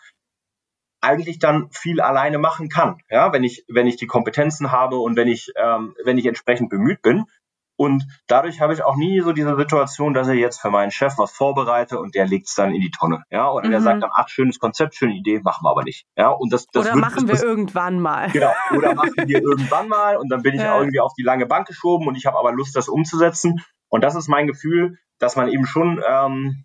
eigentlich 1.01 1.39
dann 1.39 1.69
viel 1.71 2.01
alleine 2.01 2.39
machen 2.39 2.69
kann, 2.69 2.99
ja, 3.11 3.33
wenn 3.33 3.45
ich 3.45 3.65
wenn 3.69 3.87
ich 3.87 3.97
die 3.97 4.07
Kompetenzen 4.07 4.73
habe 4.73 4.97
und 4.97 5.17
wenn 5.17 5.29
ich 5.29 5.53
ähm, 5.57 5.95
wenn 6.05 6.19
ich 6.19 6.27
entsprechend 6.27 6.71
bemüht 6.71 7.03
bin. 7.03 7.25
Und 7.77 8.05
dadurch 8.29 8.61
habe 8.61 8.73
ich 8.73 8.85
auch 8.85 8.97
nie 8.97 9.21
so 9.21 9.33
diese 9.33 9.57
Situation, 9.57 10.15
dass 10.15 10.29
ich 10.29 10.39
jetzt 10.39 10.61
für 10.61 10.71
meinen 10.71 10.93
Chef 10.93 11.15
was 11.19 11.33
vorbereite 11.33 11.99
und 11.99 12.15
der 12.15 12.27
legt 12.27 12.49
es 12.49 12.55
dann 12.55 12.73
in 12.73 12.81
die 12.81 12.91
Tonne. 12.91 13.25
Ja, 13.31 13.51
oder 13.51 13.67
mhm. 13.67 13.73
der 13.73 13.81
sagt 13.81 14.03
dann, 14.03 14.11
ach, 14.15 14.29
schönes 14.29 14.61
Konzept, 14.61 14.95
schöne 14.95 15.15
Idee, 15.15 15.41
machen 15.43 15.65
wir 15.65 15.71
aber 15.71 15.83
nicht. 15.83 16.07
Ja, 16.17 16.29
und 16.29 16.53
das, 16.53 16.67
das 16.67 16.85
oder 16.85 16.95
wird, 16.95 17.05
machen 17.05 17.27
das, 17.27 17.43
wir 17.43 17.49
irgendwann 17.49 18.01
mal. 18.01 18.31
Genau, 18.31 18.53
oder 18.77 18.95
machen 18.95 19.15
wir 19.17 19.43
irgendwann 19.43 19.89
mal 19.89 20.17
und 20.17 20.29
dann 20.29 20.43
bin 20.43 20.55
ich 20.55 20.61
ja. 20.61 20.79
irgendwie 20.79 21.01
auf 21.01 21.13
die 21.19 21.25
lange 21.25 21.47
Bank 21.47 21.67
geschoben 21.67 22.07
und 22.07 22.17
ich 22.17 22.27
habe 22.27 22.39
aber 22.39 22.53
Lust, 22.53 22.77
das 22.77 22.89
umzusetzen. 22.89 23.61
Und 23.89 24.05
das 24.05 24.15
ist 24.15 24.29
mein 24.29 24.47
Gefühl, 24.47 24.99
dass 25.19 25.37
man 25.37 25.49
eben 25.49 25.67
schon 25.67 26.03
ähm, 26.09 26.65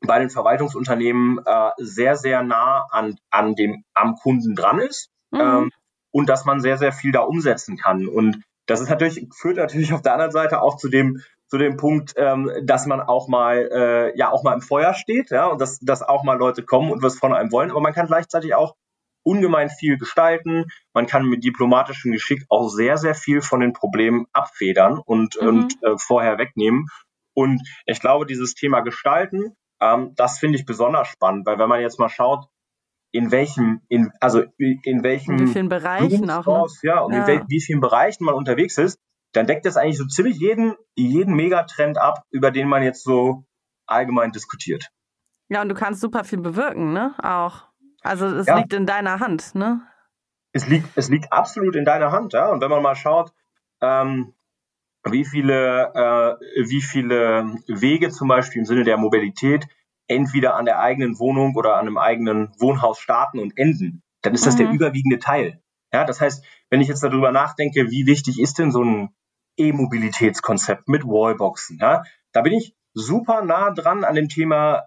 bei 0.00 0.18
den 0.18 0.30
Verwaltungsunternehmen 0.30 1.40
äh, 1.44 1.70
sehr, 1.78 2.16
sehr 2.16 2.42
nah 2.42 2.86
an, 2.90 3.16
an 3.30 3.54
dem, 3.54 3.84
am 3.94 4.16
Kunden 4.16 4.54
dran 4.54 4.80
ist. 4.80 5.10
Mhm. 5.30 5.40
Ähm, 5.40 5.70
und 6.10 6.28
dass 6.28 6.44
man 6.44 6.60
sehr, 6.60 6.78
sehr 6.78 6.92
viel 6.92 7.12
da 7.12 7.20
umsetzen 7.20 7.76
kann. 7.76 8.06
Und 8.06 8.42
das 8.66 8.80
ist 8.80 8.90
natürlich, 8.90 9.28
führt 9.34 9.56
natürlich 9.56 9.92
auf 9.92 10.02
der 10.02 10.12
anderen 10.12 10.32
Seite 10.32 10.62
auch 10.62 10.76
zu 10.76 10.88
dem, 10.88 11.20
zu 11.48 11.58
dem 11.58 11.76
Punkt, 11.76 12.14
ähm, 12.16 12.50
dass 12.64 12.86
man 12.86 13.00
auch 13.00 13.28
mal, 13.28 13.68
äh, 13.72 14.18
ja, 14.18 14.30
auch 14.30 14.42
mal 14.42 14.54
im 14.54 14.62
Feuer 14.62 14.94
steht, 14.94 15.30
ja, 15.30 15.46
und 15.46 15.60
dass, 15.60 15.78
dass 15.80 16.02
auch 16.02 16.24
mal 16.24 16.38
Leute 16.38 16.62
kommen 16.62 16.90
und 16.90 17.02
was 17.02 17.18
von 17.18 17.34
einem 17.34 17.52
wollen. 17.52 17.70
Aber 17.70 17.80
man 17.80 17.92
kann 17.92 18.06
gleichzeitig 18.06 18.54
auch 18.54 18.74
ungemein 19.24 19.68
viel 19.68 19.98
gestalten. 19.98 20.66
Man 20.94 21.06
kann 21.06 21.26
mit 21.26 21.44
diplomatischem 21.44 22.12
Geschick 22.12 22.44
auch 22.48 22.68
sehr, 22.68 22.96
sehr 22.96 23.14
viel 23.14 23.42
von 23.42 23.60
den 23.60 23.72
Problemen 23.72 24.26
abfedern 24.32 24.98
und, 24.98 25.40
mhm. 25.40 25.48
und 25.48 25.82
äh, 25.82 25.96
vorher 25.98 26.38
wegnehmen. 26.38 26.86
Und 27.34 27.62
ich 27.86 28.00
glaube, 28.00 28.26
dieses 28.26 28.54
Thema 28.54 28.80
Gestalten 28.80 29.54
Ähm, 29.82 30.14
das 30.14 30.38
finde 30.38 30.58
ich 30.58 30.64
besonders 30.64 31.08
spannend, 31.08 31.44
weil 31.44 31.58
wenn 31.58 31.68
man 31.68 31.80
jetzt 31.80 31.98
mal 31.98 32.08
schaut, 32.08 32.46
in 33.12 33.30
welchem, 33.30 33.82
in, 33.88 34.10
also 34.20 34.42
in 34.58 35.02
welchem 35.02 35.36
in 35.36 35.46
wie 35.46 35.52
vielen 35.52 35.68
Bereichen 35.68 36.30
auch, 36.30 36.46
ne? 36.46 36.66
ja, 36.82 37.00
und 37.00 37.12
ja. 37.12 37.26
in 37.26 37.44
wie 37.48 37.60
vielen 37.60 37.80
Bereichen 37.80 38.24
man 38.24 38.34
unterwegs 38.34 38.78
ist, 38.78 38.98
dann 39.32 39.46
deckt 39.46 39.64
das 39.66 39.76
eigentlich 39.76 39.98
so 39.98 40.06
ziemlich 40.06 40.38
jeden, 40.38 40.74
jeden 40.94 41.34
Megatrend 41.34 41.98
ab, 41.98 42.24
über 42.30 42.50
den 42.50 42.68
man 42.68 42.82
jetzt 42.82 43.04
so 43.04 43.44
allgemein 43.86 44.32
diskutiert. 44.32 44.90
Ja, 45.48 45.62
und 45.62 45.68
du 45.68 45.74
kannst 45.74 46.00
super 46.00 46.24
viel 46.24 46.40
bewirken, 46.40 46.92
ne? 46.92 47.14
Auch. 47.22 47.68
Also 48.02 48.26
es 48.26 48.46
ja. 48.46 48.58
liegt 48.58 48.72
in 48.72 48.86
deiner 48.86 49.20
Hand, 49.20 49.54
ne? 49.54 49.82
Es 50.52 50.66
liegt, 50.66 50.88
es 50.96 51.08
liegt 51.08 51.32
absolut 51.32 51.76
in 51.76 51.84
deiner 51.84 52.12
Hand, 52.12 52.32
ja. 52.32 52.50
Und 52.50 52.60
wenn 52.60 52.70
man 52.70 52.82
mal 52.82 52.96
schaut, 52.96 53.32
ähm, 53.80 54.34
wie 55.04 55.24
viele, 55.24 55.92
äh, 55.94 56.68
wie 56.68 56.82
viele 56.82 57.56
Wege 57.66 58.10
zum 58.10 58.28
Beispiel 58.28 58.60
im 58.60 58.66
Sinne 58.66 58.84
der 58.84 58.96
Mobilität 58.96 59.66
entweder 60.12 60.56
an 60.56 60.64
der 60.64 60.80
eigenen 60.80 61.18
Wohnung 61.18 61.54
oder 61.56 61.74
an 61.74 61.86
einem 61.86 61.98
eigenen 61.98 62.52
Wohnhaus 62.58 62.98
starten 62.98 63.38
und 63.38 63.58
enden, 63.58 64.02
dann 64.22 64.34
ist 64.34 64.46
das 64.46 64.54
mhm. 64.54 64.58
der 64.58 64.70
überwiegende 64.70 65.18
Teil. 65.18 65.60
Ja, 65.92 66.04
das 66.04 66.20
heißt, 66.20 66.44
wenn 66.70 66.80
ich 66.80 66.88
jetzt 66.88 67.02
darüber 67.02 67.32
nachdenke, 67.32 67.90
wie 67.90 68.06
wichtig 68.06 68.40
ist 68.40 68.58
denn 68.58 68.70
so 68.70 68.82
ein 68.82 69.10
E-Mobilitätskonzept 69.58 70.88
mit 70.88 71.04
Wallboxen, 71.04 71.78
ja, 71.80 72.02
da 72.32 72.40
bin 72.40 72.54
ich 72.54 72.74
super 72.94 73.44
nah 73.44 73.70
dran 73.70 74.04
an 74.04 74.14
dem 74.14 74.28
Thema 74.28 74.84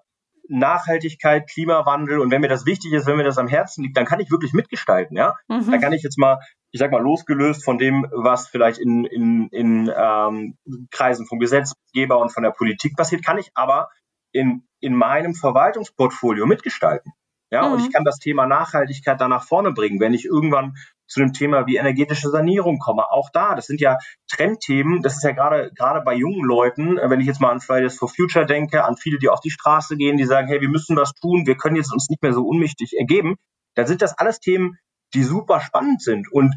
Nachhaltigkeit, 0.47 1.49
Klimawandel 1.49 2.19
und 2.19 2.31
wenn 2.31 2.41
mir 2.41 2.47
das 2.47 2.65
wichtig 2.65 2.93
ist, 2.93 3.07
wenn 3.07 3.17
mir 3.17 3.23
das 3.23 3.37
am 3.37 3.47
Herzen 3.47 3.83
liegt, 3.83 3.97
dann 3.97 4.05
kann 4.05 4.19
ich 4.19 4.31
wirklich 4.31 4.53
mitgestalten, 4.53 5.17
ja. 5.17 5.35
Mhm. 5.47 5.71
Da 5.71 5.77
kann 5.77 5.93
ich 5.93 6.03
jetzt 6.03 6.17
mal, 6.17 6.39
ich 6.71 6.79
sag 6.79 6.91
mal, 6.91 7.01
losgelöst 7.01 7.63
von 7.63 7.77
dem, 7.77 8.07
was 8.11 8.47
vielleicht 8.47 8.79
in, 8.79 9.05
in, 9.05 9.47
in 9.49 9.91
ähm, 9.95 10.57
Kreisen 10.91 11.25
vom 11.25 11.39
Gesetzgeber 11.39 12.19
und 12.19 12.31
von 12.31 12.43
der 12.43 12.51
Politik 12.51 12.95
passiert, 12.95 13.25
kann 13.25 13.37
ich 13.37 13.51
aber 13.55 13.89
in, 14.31 14.67
in 14.85 14.93
meinem 14.93 15.33
Verwaltungsportfolio 15.33 16.45
mitgestalten. 16.45 17.11
Ja, 17.51 17.67
mhm. 17.67 17.73
und 17.73 17.79
ich 17.79 17.91
kann 17.91 18.03
das 18.03 18.19
Thema 18.19 18.45
Nachhaltigkeit 18.45 19.19
da 19.19 19.27
nach 19.27 19.43
vorne 19.43 19.71
bringen, 19.71 19.99
wenn 19.99 20.13
ich 20.13 20.25
irgendwann 20.25 20.75
zu 21.07 21.19
dem 21.19 21.33
Thema 21.33 21.67
wie 21.67 21.77
energetische 21.77 22.29
Sanierung 22.29 22.79
komme. 22.79 23.09
Auch 23.11 23.29
da, 23.31 23.55
das 23.55 23.65
sind 23.67 23.81
ja 23.81 23.97
Trendthemen, 24.29 25.01
das 25.01 25.17
ist 25.17 25.23
ja 25.23 25.31
gerade 25.31 25.71
gerade 25.75 26.01
bei 26.01 26.15
jungen 26.15 26.43
Leuten, 26.43 26.97
wenn 26.97 27.19
ich 27.19 27.27
jetzt 27.27 27.41
mal 27.41 27.51
an 27.51 27.61
Fridays 27.61 27.97
for 27.97 28.09
Future 28.09 28.45
denke, 28.45 28.83
an 28.83 28.97
viele, 28.97 29.19
die 29.19 29.29
auf 29.29 29.39
die 29.39 29.51
Straße 29.51 29.97
gehen, 29.97 30.17
die 30.17 30.25
sagen, 30.25 30.47
hey, 30.47 30.61
wir 30.61 30.69
müssen 30.69 30.95
was 30.95 31.13
tun, 31.13 31.45
wir 31.45 31.57
können 31.57 31.75
jetzt 31.75 31.93
uns 31.93 32.09
nicht 32.09 32.21
mehr 32.21 32.33
so 32.33 32.43
unmächtig 32.43 32.97
ergeben, 32.97 33.35
dann 33.75 33.87
sind 33.87 34.01
das 34.01 34.17
alles 34.17 34.39
Themen, 34.39 34.77
die 35.13 35.23
super 35.23 35.61
spannend 35.61 36.01
sind. 36.01 36.31
Und 36.31 36.55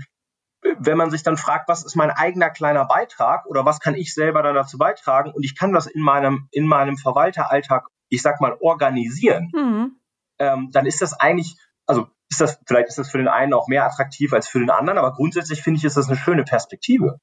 wenn 0.79 0.97
man 0.97 1.11
sich 1.11 1.23
dann 1.23 1.37
fragt, 1.37 1.69
was 1.69 1.85
ist 1.85 1.97
mein 1.97 2.11
eigener 2.11 2.51
kleiner 2.51 2.85
Beitrag 2.85 3.47
oder 3.47 3.65
was 3.65 3.81
kann 3.81 3.95
ich 3.95 4.15
selber 4.15 4.43
dann 4.43 4.55
dazu 4.55 4.79
beitragen 4.79 5.31
und 5.33 5.45
ich 5.45 5.57
kann 5.57 5.73
das 5.73 5.87
in 5.87 6.03
meinem, 6.03 6.49
in 6.51 6.67
meinem 6.67 6.97
Verwalteralltag, 6.97 7.87
ich 8.09 8.23
sag 8.23 8.41
mal, 8.41 8.57
organisieren, 8.61 9.51
mhm. 9.55 9.97
ähm, 10.39 10.71
dann 10.73 10.87
ist 10.87 11.03
das 11.03 11.19
eigentlich, 11.19 11.57
also 11.87 12.09
ist 12.31 12.41
das, 12.41 12.61
vielleicht 12.67 12.89
ist 12.89 12.99
das 12.99 13.11
für 13.11 13.19
den 13.19 13.29
einen 13.29 13.55
auch 13.55 13.69
mehr 13.69 13.85
attraktiv 13.85 14.33
als 14.33 14.49
für 14.49 14.59
den 14.59 14.71
anderen, 14.71 14.99
aber 14.99 15.13
grundsätzlich 15.13 15.63
finde 15.63 15.79
ich, 15.79 15.85
ist 15.85 15.97
das 15.97 16.09
eine 16.09 16.17
schöne 16.17 16.45
Perspektive. 16.45 17.21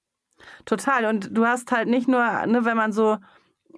Total. 0.65 1.05
Und 1.05 1.35
du 1.35 1.45
hast 1.45 1.71
halt 1.71 1.87
nicht 1.87 2.07
nur, 2.07 2.45
ne, 2.45 2.65
wenn 2.65 2.77
man 2.77 2.91
so 2.91 3.17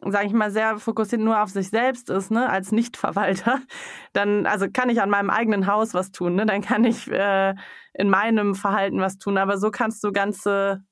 sage 0.05 0.27
ich 0.27 0.33
mal, 0.33 0.51
sehr 0.51 0.77
fokussiert 0.77 1.21
nur 1.21 1.41
auf 1.41 1.49
sich 1.49 1.69
selbst 1.69 2.09
ist, 2.09 2.31
ne, 2.31 2.49
als 2.49 2.71
Nichtverwalter, 2.71 3.59
dann, 4.13 4.45
also 4.45 4.67
kann 4.71 4.89
ich 4.89 5.01
an 5.01 5.09
meinem 5.09 5.29
eigenen 5.29 5.67
Haus 5.67 5.93
was 5.93 6.11
tun, 6.11 6.35
ne, 6.35 6.45
dann 6.45 6.61
kann 6.61 6.83
ich 6.83 7.09
äh, 7.11 7.55
in 7.93 8.09
meinem 8.09 8.55
Verhalten 8.55 8.99
was 8.99 9.17
tun, 9.17 9.37
aber 9.37 9.57
so 9.57 9.71
kannst 9.71 10.03
du 10.03 10.11
ganze, 10.11 10.83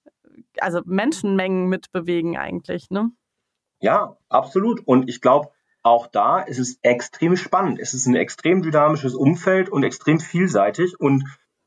also 0.60 0.82
Menschenmengen 0.86 1.68
mitbewegen 1.68 2.38
eigentlich, 2.38 2.90
ne? 2.90 3.12
Ja, 3.82 4.18
absolut. 4.30 4.82
Und 4.86 5.10
ich 5.10 5.22
glaube, 5.22 5.50
auch 5.86 6.08
da 6.08 6.40
ist 6.40 6.58
es 6.58 6.80
extrem 6.82 7.38
spannend. 7.38 7.80
Es 7.80 7.94
ist 7.94 8.08
ein 8.08 8.16
extrem 8.16 8.64
dynamisches 8.64 9.14
Umfeld 9.14 9.70
und 9.70 9.84
extrem 9.84 10.20
vielseitig. 10.20 11.00
Und 11.00 11.26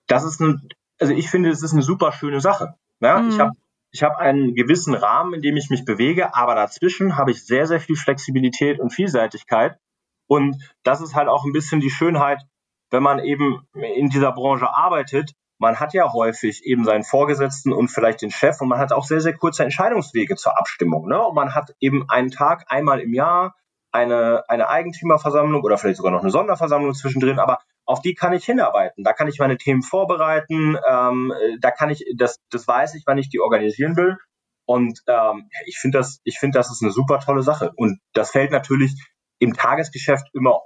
das 0.08 0.24
ist 0.24 0.40
eine, 0.40 0.60
also 0.98 1.12
ich 1.12 1.30
finde, 1.30 1.50
es 1.50 1.62
ist 1.62 1.72
eine 1.72 1.82
super 1.82 2.10
schöne 2.10 2.40
Sache. 2.40 2.74
Ja, 2.98 3.20
mhm. 3.20 3.28
ich 3.28 3.38
habe 3.38 3.52
ich 3.90 4.02
habe 4.02 4.18
einen 4.18 4.56
gewissen 4.56 4.94
Rahmen, 4.94 5.34
in 5.34 5.40
dem 5.40 5.56
ich 5.56 5.70
mich 5.70 5.84
bewege, 5.84 6.34
aber 6.34 6.56
dazwischen 6.56 7.16
habe 7.16 7.30
ich 7.30 7.46
sehr, 7.46 7.66
sehr 7.66 7.80
viel 7.80 7.96
Flexibilität 7.96 8.80
und 8.80 8.92
Vielseitigkeit. 8.92 9.78
Und 10.26 10.56
das 10.82 11.00
ist 11.00 11.14
halt 11.14 11.28
auch 11.28 11.44
ein 11.44 11.52
bisschen 11.52 11.80
die 11.80 11.88
Schönheit, 11.88 12.42
wenn 12.90 13.04
man 13.04 13.20
eben 13.20 13.62
in 13.72 14.10
dieser 14.10 14.32
Branche 14.32 14.68
arbeitet. 14.68 15.32
Man 15.58 15.78
hat 15.78 15.94
ja 15.94 16.12
häufig 16.12 16.64
eben 16.64 16.84
seinen 16.84 17.04
Vorgesetzten 17.04 17.72
und 17.72 17.88
vielleicht 17.88 18.20
den 18.20 18.30
Chef 18.32 18.60
und 18.60 18.68
man 18.68 18.80
hat 18.80 18.92
auch 18.92 19.04
sehr, 19.04 19.20
sehr 19.20 19.34
kurze 19.34 19.62
Entscheidungswege 19.62 20.34
zur 20.34 20.58
Abstimmung. 20.58 21.08
Ne? 21.08 21.24
Und 21.24 21.36
man 21.36 21.54
hat 21.54 21.70
eben 21.78 22.10
einen 22.10 22.30
Tag 22.30 22.64
einmal 22.68 23.00
im 23.00 23.14
Jahr 23.14 23.54
eine, 23.92 24.44
eine 24.48 24.68
Eigentümerversammlung 24.68 25.62
oder 25.62 25.78
vielleicht 25.78 25.96
sogar 25.96 26.12
noch 26.12 26.22
eine 26.22 26.30
Sonderversammlung 26.30 26.94
zwischendrin, 26.94 27.38
aber 27.38 27.60
auf 27.84 28.02
die 28.02 28.14
kann 28.14 28.32
ich 28.32 28.44
hinarbeiten. 28.44 29.02
Da 29.02 29.12
kann 29.12 29.28
ich 29.28 29.38
meine 29.38 29.56
Themen 29.56 29.82
vorbereiten, 29.82 30.76
ähm, 30.88 31.32
da 31.60 31.70
kann 31.70 31.90
ich, 31.90 32.04
das, 32.16 32.40
das 32.50 32.68
weiß 32.68 32.94
ich, 32.94 33.04
wann 33.06 33.18
ich 33.18 33.30
die 33.30 33.40
organisieren 33.40 33.96
will. 33.96 34.18
Und 34.66 35.00
ähm, 35.06 35.48
ich 35.64 35.78
finde 35.78 35.98
das, 35.98 36.20
ich 36.24 36.38
finde, 36.38 36.58
das 36.58 36.70
ist 36.70 36.82
eine 36.82 36.92
super 36.92 37.20
tolle 37.20 37.42
Sache. 37.42 37.72
Und 37.76 38.00
das 38.12 38.32
fällt 38.32 38.50
natürlich 38.50 38.92
im 39.38 39.54
Tagesgeschäft 39.54 40.28
immer 40.34 40.60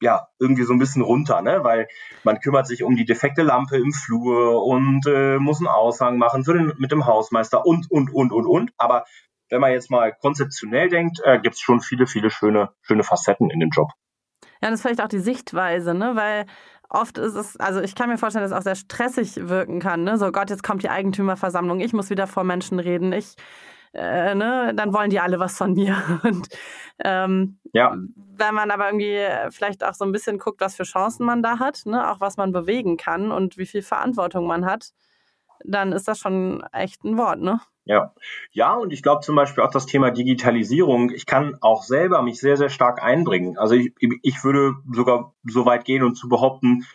ja, 0.00 0.28
irgendwie 0.38 0.62
so 0.64 0.72
ein 0.72 0.78
bisschen 0.78 1.02
runter, 1.02 1.42
ne? 1.42 1.62
Weil 1.62 1.86
man 2.24 2.40
kümmert 2.40 2.66
sich 2.66 2.82
um 2.82 2.96
die 2.96 3.04
defekte 3.04 3.42
Lampe 3.42 3.76
im 3.76 3.92
Flur 3.92 4.64
und 4.64 5.06
äh, 5.06 5.38
muss 5.38 5.58
einen 5.58 5.68
Aushang 5.68 6.16
machen 6.16 6.44
für 6.44 6.54
den, 6.54 6.72
mit 6.78 6.90
dem 6.90 7.06
Hausmeister 7.06 7.66
und, 7.66 7.90
und, 7.90 8.12
und, 8.12 8.32
und, 8.32 8.46
und. 8.46 8.72
Aber 8.78 9.04
wenn 9.50 9.60
man 9.60 9.72
jetzt 9.72 9.90
mal 9.90 10.12
konzeptionell 10.12 10.88
denkt, 10.88 11.20
äh, 11.24 11.38
gibt 11.40 11.56
es 11.56 11.60
schon 11.60 11.80
viele, 11.80 12.06
viele 12.06 12.30
schöne, 12.30 12.70
schöne 12.82 13.02
Facetten 13.02 13.50
in 13.50 13.60
dem 13.60 13.70
Job. 13.70 13.90
Ja, 14.62 14.70
das 14.70 14.74
ist 14.74 14.82
vielleicht 14.82 15.02
auch 15.02 15.08
die 15.08 15.18
Sichtweise, 15.18 15.94
ne? 15.94 16.16
Weil 16.16 16.46
oft 16.88 17.18
ist 17.18 17.34
es, 17.34 17.56
also 17.58 17.80
ich 17.80 17.94
kann 17.94 18.08
mir 18.08 18.18
vorstellen, 18.18 18.42
dass 18.42 18.52
es 18.52 18.58
auch 18.58 18.62
sehr 18.62 18.76
stressig 18.76 19.48
wirken 19.48 19.80
kann, 19.80 20.04
ne? 20.04 20.18
So 20.18 20.30
Gott, 20.32 20.50
jetzt 20.50 20.62
kommt 20.62 20.82
die 20.82 20.90
Eigentümerversammlung, 20.90 21.80
ich 21.80 21.92
muss 21.92 22.10
wieder 22.10 22.26
vor 22.26 22.44
Menschen 22.44 22.78
reden, 22.78 23.12
ich, 23.12 23.36
äh, 23.92 24.34
ne, 24.34 24.72
dann 24.74 24.92
wollen 24.92 25.10
die 25.10 25.20
alle 25.20 25.38
was 25.38 25.56
von 25.56 25.72
mir. 25.74 25.96
Und 26.24 26.48
ähm, 27.04 27.58
ja. 27.72 27.96
wenn 28.14 28.54
man 28.54 28.70
aber 28.70 28.86
irgendwie 28.86 29.18
vielleicht 29.50 29.82
auch 29.84 29.94
so 29.94 30.04
ein 30.04 30.12
bisschen 30.12 30.38
guckt, 30.38 30.60
was 30.60 30.76
für 30.76 30.84
Chancen 30.84 31.26
man 31.26 31.42
da 31.42 31.58
hat, 31.58 31.82
ne, 31.86 32.10
auch 32.10 32.20
was 32.20 32.36
man 32.36 32.52
bewegen 32.52 32.96
kann 32.96 33.32
und 33.32 33.56
wie 33.56 33.66
viel 33.66 33.82
Verantwortung 33.82 34.46
man 34.46 34.66
hat, 34.66 34.90
dann 35.64 35.92
ist 35.92 36.08
das 36.08 36.18
schon 36.18 36.62
echt 36.72 37.04
ein 37.04 37.16
Wort, 37.16 37.40
ne? 37.40 37.60
Ja, 37.84 38.14
ja, 38.52 38.74
und 38.74 38.92
ich 38.92 39.02
glaube 39.02 39.22
zum 39.22 39.34
Beispiel 39.34 39.64
auch 39.64 39.70
das 39.70 39.86
Thema 39.86 40.10
Digitalisierung. 40.10 41.10
Ich 41.10 41.26
kann 41.26 41.56
auch 41.60 41.82
selber 41.82 42.22
mich 42.22 42.38
sehr, 42.38 42.56
sehr 42.56 42.68
stark 42.68 43.02
einbringen. 43.02 43.58
Also 43.58 43.74
ich, 43.74 43.92
ich 44.22 44.44
würde 44.44 44.74
sogar 44.92 45.34
so 45.44 45.66
weit 45.66 45.84
gehen 45.84 46.04
und 46.04 46.14
zu 46.14 46.28
behaupten, 46.28 46.86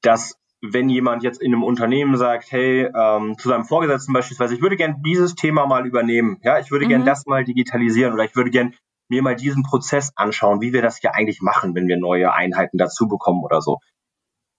dass 0.00 0.38
wenn 0.60 0.88
jemand 0.88 1.22
jetzt 1.22 1.40
in 1.40 1.52
einem 1.52 1.62
Unternehmen 1.64 2.16
sagt, 2.16 2.50
hey, 2.50 2.88
ähm, 2.94 3.36
zu 3.38 3.48
seinem 3.48 3.64
Vorgesetzten 3.64 4.12
beispielsweise, 4.12 4.54
ich 4.54 4.62
würde 4.62 4.76
gern 4.76 5.02
dieses 5.04 5.34
Thema 5.34 5.66
mal 5.66 5.86
übernehmen, 5.86 6.38
ja, 6.42 6.58
ich 6.58 6.70
würde 6.70 6.86
mhm. 6.86 6.90
gern 6.90 7.04
das 7.04 7.26
mal 7.26 7.44
digitalisieren 7.44 8.12
oder 8.12 8.24
ich 8.24 8.34
würde 8.34 8.50
gern 8.50 8.74
mir 9.08 9.22
mal 9.22 9.36
diesen 9.36 9.62
Prozess 9.62 10.12
anschauen, 10.16 10.60
wie 10.60 10.72
wir 10.72 10.82
das 10.82 10.98
hier 10.98 11.14
eigentlich 11.14 11.40
machen, 11.40 11.74
wenn 11.74 11.88
wir 11.88 11.96
neue 11.96 12.32
Einheiten 12.32 12.78
dazu 12.78 13.08
bekommen 13.08 13.42
oder 13.44 13.60
so. 13.60 13.78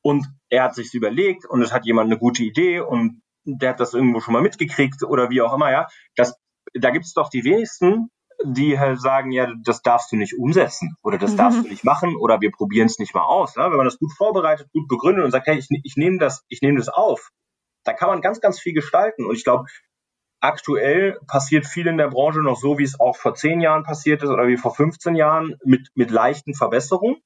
Und 0.02 0.28
er 0.50 0.64
hat 0.64 0.76
sich 0.76 0.94
überlegt 0.94 1.46
und 1.46 1.62
es 1.62 1.74
hat 1.74 1.86
jemand 1.86 2.10
eine 2.10 2.20
gute 2.20 2.44
Idee 2.44 2.80
und 2.80 3.22
der 3.46 3.72
hat 3.72 3.80
das 3.80 3.94
irgendwo 3.94 4.20
schon 4.20 4.34
mal 4.34 4.42
mitgekriegt 4.42 5.04
oder 5.04 5.30
wie 5.30 5.42
auch 5.42 5.54
immer, 5.54 5.72
ja. 5.72 5.88
Das, 6.16 6.40
da 6.74 6.92
gibt 6.92 7.06
es 7.06 7.14
doch 7.14 7.30
die 7.30 7.44
wenigsten, 7.44 8.10
die 8.44 8.80
halt 8.80 9.02
sagen, 9.02 9.32
ja, 9.32 9.54
das 9.64 9.82
darfst 9.82 10.12
du 10.12 10.16
nicht 10.16 10.38
umsetzen 10.38 10.96
oder 11.04 11.18
das 11.18 11.34
mhm. 11.34 11.38
darfst 11.38 11.64
du 11.64 11.68
nicht 11.68 11.84
machen 11.84 12.16
oder 12.16 12.40
wir 12.42 12.52
probieren 12.52 12.88
es 12.88 13.00
nicht 13.00 13.14
mal 13.14 13.24
aus. 13.24 13.56
Ja? 13.56 13.70
Wenn 13.70 13.78
man 13.78 13.86
das 13.86 14.00
gut 14.00 14.14
vorbereitet, 14.14 14.70
gut 14.72 14.88
begründet 14.88 15.26
und 15.26 15.32
sagt, 15.32 15.48
hey, 15.48 15.58
ich, 15.58 15.68
ich 15.84 15.98
nehme 15.98 16.20
das, 16.20 16.46
ich 16.48 16.62
nehme 16.62 16.78
das 16.78 16.90
auf, 16.90 17.32
da 17.84 17.94
kann 17.94 18.10
man 18.10 18.22
ganz, 18.22 18.40
ganz 18.40 18.60
viel 18.60 18.74
gestalten. 18.74 19.26
Und 19.26 19.36
ich 19.36 19.44
glaube, 19.44 19.66
aktuell 20.40 21.20
passiert 21.28 21.66
viel 21.66 21.88
in 21.88 21.98
der 21.98 22.10
Branche 22.10 22.40
noch 22.40 22.58
so, 22.58 22.78
wie 22.78 22.84
es 22.84 23.00
auch 23.00 23.18
vor 23.18 23.36
zehn 23.36 23.60
Jahren 23.60 23.84
passiert 23.84 24.24
ist 24.24 24.30
oder 24.30 24.48
wie 24.48 24.58
vor 24.58 24.74
15 24.74 25.16
Jahren 25.16 25.56
mit, 25.66 25.90
mit 25.96 26.12
leichten 26.12 26.54
Verbesserungen. 26.54 27.18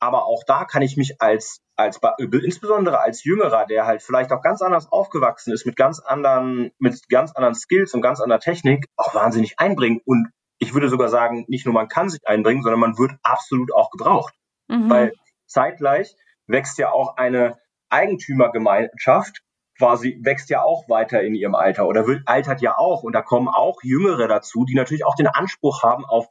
Aber 0.00 0.24
auch 0.24 0.42
da 0.46 0.64
kann 0.64 0.82
ich 0.82 0.96
mich 0.96 1.20
als, 1.20 1.60
als, 1.76 2.00
insbesondere 2.18 3.00
als 3.00 3.22
Jüngerer, 3.22 3.66
der 3.66 3.86
halt 3.86 4.02
vielleicht 4.02 4.32
auch 4.32 4.42
ganz 4.42 4.62
anders 4.62 4.90
aufgewachsen 4.90 5.52
ist, 5.52 5.66
mit 5.66 5.76
ganz 5.76 6.00
anderen, 6.00 6.72
mit 6.78 7.08
ganz 7.08 7.32
anderen 7.32 7.54
Skills 7.54 7.92
und 7.94 8.00
ganz 8.00 8.20
anderer 8.20 8.40
Technik, 8.40 8.86
auch 8.96 9.14
wahnsinnig 9.14 9.58
einbringen. 9.58 10.00
Und 10.04 10.30
ich 10.58 10.74
würde 10.74 10.88
sogar 10.88 11.08
sagen, 11.08 11.44
nicht 11.48 11.66
nur 11.66 11.74
man 11.74 11.88
kann 11.88 12.08
sich 12.08 12.26
einbringen, 12.26 12.62
sondern 12.62 12.80
man 12.80 12.98
wird 12.98 13.12
absolut 13.22 13.72
auch 13.74 13.90
gebraucht. 13.90 14.34
Mhm. 14.68 14.88
Weil 14.90 15.12
zeitgleich 15.46 16.14
wächst 16.46 16.78
ja 16.78 16.90
auch 16.90 17.16
eine 17.16 17.58
Eigentümergemeinschaft 17.90 19.42
quasi 19.80 20.18
wächst 20.22 20.50
ja 20.50 20.62
auch 20.62 20.88
weiter 20.88 21.22
in 21.22 21.34
ihrem 21.34 21.54
Alter 21.54 21.86
oder 21.86 22.06
wird, 22.06 22.22
altert 22.26 22.60
ja 22.60 22.76
auch 22.76 23.02
und 23.02 23.14
da 23.14 23.22
kommen 23.22 23.48
auch 23.48 23.78
Jüngere 23.82 24.28
dazu, 24.28 24.66
die 24.66 24.74
natürlich 24.74 25.06
auch 25.06 25.14
den 25.14 25.26
Anspruch 25.26 25.82
haben 25.82 26.04
auf 26.04 26.28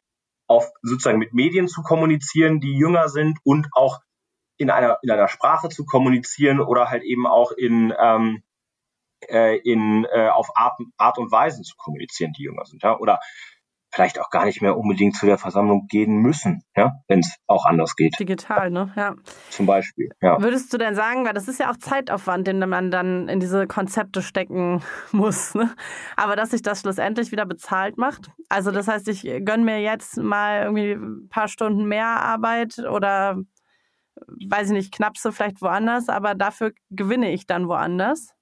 auf 0.50 0.72
sozusagen 0.82 1.20
mit 1.20 1.34
Medien 1.34 1.68
zu 1.68 1.84
kommunizieren, 1.84 2.60
die 2.60 2.76
jünger 2.76 3.08
sind 3.08 3.38
und 3.44 3.68
auch 3.74 4.00
in 4.58 4.70
einer, 4.70 4.98
in 5.04 5.12
einer 5.12 5.28
Sprache 5.28 5.70
zu 5.70 5.86
kommunizieren 5.86 6.60
oder 6.60 6.90
halt 6.90 7.04
eben 7.04 7.28
auch 7.28 7.52
in, 7.52 7.94
ähm, 7.98 8.44
äh, 9.30 9.58
in, 9.60 10.06
äh, 10.06 10.30
auf 10.30 10.50
Art, 10.56 10.80
Art 10.98 11.18
und 11.20 11.32
Weisen 11.32 11.64
zu 11.64 11.76
kommunizieren, 11.78 12.34
die 12.34 12.44
jünger 12.44 12.66
sind. 12.66 12.84
Ja? 12.84 12.98
Oder 12.98 13.20
vielleicht 13.92 14.20
auch 14.20 14.30
gar 14.30 14.46
nicht 14.46 14.62
mehr 14.62 14.78
unbedingt 14.78 15.16
zu 15.16 15.26
der 15.26 15.38
Versammlung 15.38 15.88
gehen 15.88 16.18
müssen, 16.18 16.64
ja, 16.76 16.94
wenn 17.08 17.20
es 17.20 17.36
auch 17.48 17.66
anders 17.66 17.96
geht. 17.96 18.20
Digital, 18.20 18.70
ne? 18.70 18.94
Ja. 18.96 19.16
Zum 19.50 19.66
Beispiel, 19.66 20.10
ja. 20.22 20.42
Würdest 20.42 20.72
du 20.74 20.78
denn 20.78 20.96
sagen, 20.96 21.26
weil 21.26 21.34
das 21.34 21.48
ist 21.48 21.60
ja 21.60 21.72
auch 21.72 21.78
Zeitaufwand, 21.78 22.48
den 22.48 22.60
man 22.60 22.92
dann 22.92 23.28
in 23.28 23.40
diese 23.40 23.68
Konzepte 23.68 24.22
stecken 24.22 24.82
muss, 25.12 25.56
ne? 25.56 25.74
aber 26.16 26.36
dass 26.36 26.52
sich 26.52 26.62
das 26.62 26.82
schlussendlich 26.82 27.32
wieder 27.32 27.46
bezahlt 27.46 27.98
macht? 27.98 28.32
Also 28.48 28.72
das 28.72 28.88
heißt, 28.88 29.08
ich 29.08 29.24
gönne 29.46 29.64
mir 29.64 29.82
jetzt 29.82 30.18
mal 30.18 30.64
irgendwie 30.64 30.92
ein 30.92 31.30
paar 31.30 31.48
Stunden 31.48 31.86
mehr 31.86 32.08
Arbeit 32.08 32.80
oder 32.80 33.38
weiß 34.28 34.68
ich 34.68 34.74
nicht, 34.74 34.94
knappste 34.94 35.32
vielleicht 35.32 35.62
woanders, 35.62 36.10
aber 36.10 36.36
dafür 36.36 36.74
gewinne 36.90 37.32
ich 37.32 37.48
dann 37.48 37.68
woanders 37.68 38.34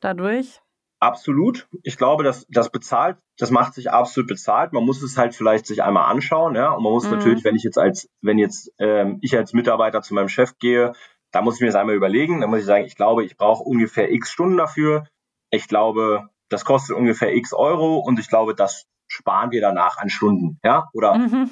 dadurch? 0.00 0.60
Absolut. 1.00 1.66
Ich 1.82 1.96
glaube, 1.96 2.24
dass 2.24 2.46
das 2.50 2.70
bezahlt, 2.70 3.16
das 3.38 3.50
macht 3.50 3.72
sich 3.72 3.90
absolut 3.90 4.28
bezahlt. 4.28 4.74
Man 4.74 4.84
muss 4.84 5.02
es 5.02 5.16
halt 5.16 5.34
vielleicht 5.34 5.66
sich 5.66 5.82
einmal 5.82 6.10
anschauen, 6.10 6.54
ja. 6.54 6.72
Und 6.72 6.82
man 6.82 6.92
muss 6.92 7.06
mhm. 7.06 7.12
natürlich, 7.12 7.42
wenn 7.42 7.56
ich 7.56 7.62
jetzt 7.62 7.78
als, 7.78 8.10
wenn 8.20 8.36
jetzt 8.36 8.70
ähm, 8.78 9.18
ich 9.22 9.34
als 9.34 9.54
Mitarbeiter 9.54 10.02
zu 10.02 10.12
meinem 10.12 10.28
Chef 10.28 10.58
gehe, 10.58 10.92
da 11.32 11.40
muss 11.40 11.54
ich 11.54 11.60
mir 11.62 11.68
das 11.68 11.76
einmal 11.76 11.94
überlegen. 11.94 12.42
Da 12.42 12.46
muss 12.46 12.60
ich 12.60 12.66
sagen, 12.66 12.84
ich 12.84 12.96
glaube, 12.96 13.24
ich 13.24 13.38
brauche 13.38 13.64
ungefähr 13.64 14.12
X 14.12 14.30
Stunden 14.30 14.58
dafür. 14.58 15.06
Ich 15.48 15.68
glaube, 15.68 16.28
das 16.50 16.66
kostet 16.66 16.94
ungefähr 16.96 17.34
X 17.34 17.54
Euro 17.54 17.98
und 17.98 18.18
ich 18.18 18.28
glaube, 18.28 18.54
das 18.54 18.86
sparen 19.08 19.52
wir 19.52 19.62
danach 19.62 19.96
an 19.96 20.10
Stunden, 20.10 20.60
ja. 20.62 20.90
Oder 20.92 21.14
mhm. 21.14 21.50